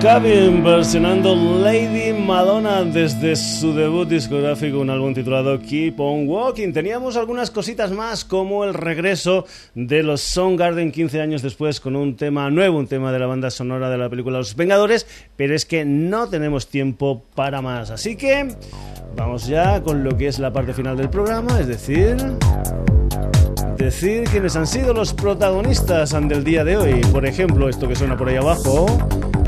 Cabin 0.00 0.64
versionando 0.64 1.36
Lady 1.36 2.12
Madonna 2.12 2.82
desde 2.82 3.36
su 3.36 3.72
debut 3.72 4.08
discográfico, 4.08 4.80
un 4.80 4.90
álbum 4.90 5.14
titulado 5.14 5.60
Keep 5.60 6.00
on 6.00 6.28
Walking. 6.28 6.72
Teníamos 6.72 7.16
algunas 7.16 7.52
cositas 7.52 7.92
más, 7.92 8.24
como 8.24 8.64
el 8.64 8.74
regreso 8.74 9.46
de 9.76 10.02
los 10.02 10.22
Soundgarden 10.22 10.90
15 10.90 11.20
años 11.20 11.42
después 11.42 11.78
con 11.78 11.94
un 11.94 12.16
tema 12.16 12.50
nuevo, 12.50 12.78
un 12.78 12.88
tema 12.88 13.12
de 13.12 13.20
la 13.20 13.26
banda 13.26 13.48
sonora 13.50 13.88
de 13.90 13.98
la 13.98 14.10
película 14.10 14.38
Los 14.38 14.56
Vengadores, 14.56 15.06
pero 15.36 15.54
es 15.54 15.64
que 15.64 15.84
no 15.84 16.28
tenemos 16.28 16.66
tiempo 16.66 17.22
para 17.36 17.62
más. 17.62 17.90
Así 17.90 18.16
que 18.16 18.48
vamos 19.14 19.46
ya 19.46 19.82
con 19.82 20.02
lo 20.02 20.16
que 20.16 20.26
es 20.26 20.40
la 20.40 20.52
parte 20.52 20.74
final 20.74 20.96
del 20.96 21.10
programa, 21.10 21.60
es 21.60 21.68
decir 21.68 22.16
decir 23.76 24.24
quiénes 24.24 24.56
han 24.56 24.66
sido 24.66 24.92
los 24.92 25.14
protagonistas 25.14 26.10
del 26.10 26.44
día 26.44 26.64
de 26.64 26.76
hoy. 26.76 27.00
Por 27.12 27.24
ejemplo, 27.24 27.68
esto 27.68 27.88
que 27.88 27.96
suena 27.96 28.16
por 28.16 28.28
ahí 28.28 28.36
abajo, 28.36 28.86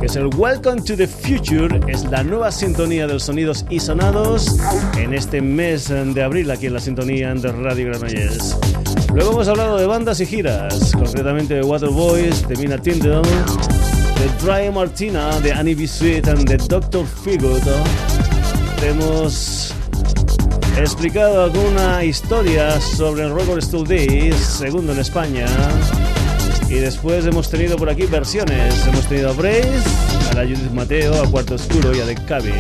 que 0.03 0.07
es 0.07 0.17
el 0.17 0.27
Welcome 0.35 0.83
to 0.83 0.97
the 0.97 1.07
Future, 1.07 1.81
es 1.87 2.05
la 2.07 2.25
nueva 2.25 2.51
sintonía 2.51 3.07
de 3.07 3.21
sonidos 3.21 3.65
y 3.71 3.79
sonados 3.79 4.57
en 4.99 5.15
este 5.15 5.41
mes 5.41 5.91
de 5.91 6.21
abril 6.21 6.51
aquí 6.51 6.67
en 6.67 6.73
la 6.73 6.81
sintonía 6.81 7.33
de 7.33 7.53
Radio 7.53 7.87
Granollers. 7.87 8.59
Luego 9.15 9.31
hemos 9.31 9.47
hablado 9.47 9.77
de 9.77 9.87
bandas 9.87 10.21
y 10.21 10.27
giras, 10.27 10.91
concretamente 10.93 11.55
de 11.55 11.63
Waterboys, 11.63 12.49
de 12.49 12.57
Mina 12.57 12.79
Tindall, 12.79 13.23
de 13.23 14.45
Dry 14.45 14.73
Martina, 14.73 15.39
de 15.39 15.53
Annie 15.53 15.77
B. 15.77 15.87
Sweet 15.87 16.27
y 16.37 16.45
de 16.47 16.57
Dr. 16.57 17.07
Figo. 17.07 17.57
Hemos 18.83 19.73
He 20.77 20.81
explicado 20.81 21.45
alguna 21.45 22.03
historia 22.03 22.81
sobre 22.81 23.23
el 23.23 23.33
Record 23.33 23.63
Stool 23.63 23.87
Days, 23.87 24.35
segundo 24.35 24.95
en 24.95 24.99
España. 24.99 25.47
Y 26.73 26.77
después 26.77 27.27
hemos 27.27 27.51
tenido 27.51 27.77
por 27.77 27.91
aquí 27.91 28.07
versiones. 28.07 28.87
Hemos 28.87 29.07
tenido 29.07 29.29
a 29.29 29.35
Brace, 29.35 29.83
a 30.31 30.35
la 30.35 30.43
Judith 30.43 30.71
Mateo, 30.73 31.23
a 31.23 31.31
Cuarto 31.31 31.57
Oscuro 31.57 31.95
y 31.95 32.01
a 32.01 32.07
The 32.07 32.15
Cabin. 32.15 32.55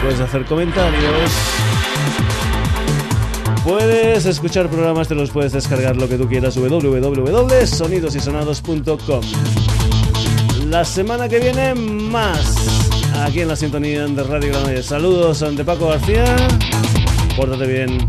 puedes 0.00 0.20
hacer 0.20 0.46
comentarios. 0.46 1.30
Puedes 3.66 4.24
escuchar 4.26 4.70
programas, 4.70 5.08
te 5.08 5.16
los 5.16 5.30
puedes 5.30 5.50
descargar 5.50 5.96
lo 5.96 6.08
que 6.08 6.16
tú 6.16 6.28
quieras 6.28 6.54
www.sonidosysonados.com. 6.54 9.20
La 10.68 10.84
semana 10.84 11.28
que 11.28 11.40
viene 11.40 11.74
más 11.74 12.54
aquí 13.24 13.40
en 13.40 13.48
la 13.48 13.56
sintonía 13.56 14.06
de 14.06 14.22
Radio 14.22 14.50
Granollers. 14.50 14.86
Saludos 14.86 15.40
de 15.40 15.64
Paco 15.64 15.88
García. 15.88 16.36
Pórtate 17.36 17.66
bien. 17.66 18.06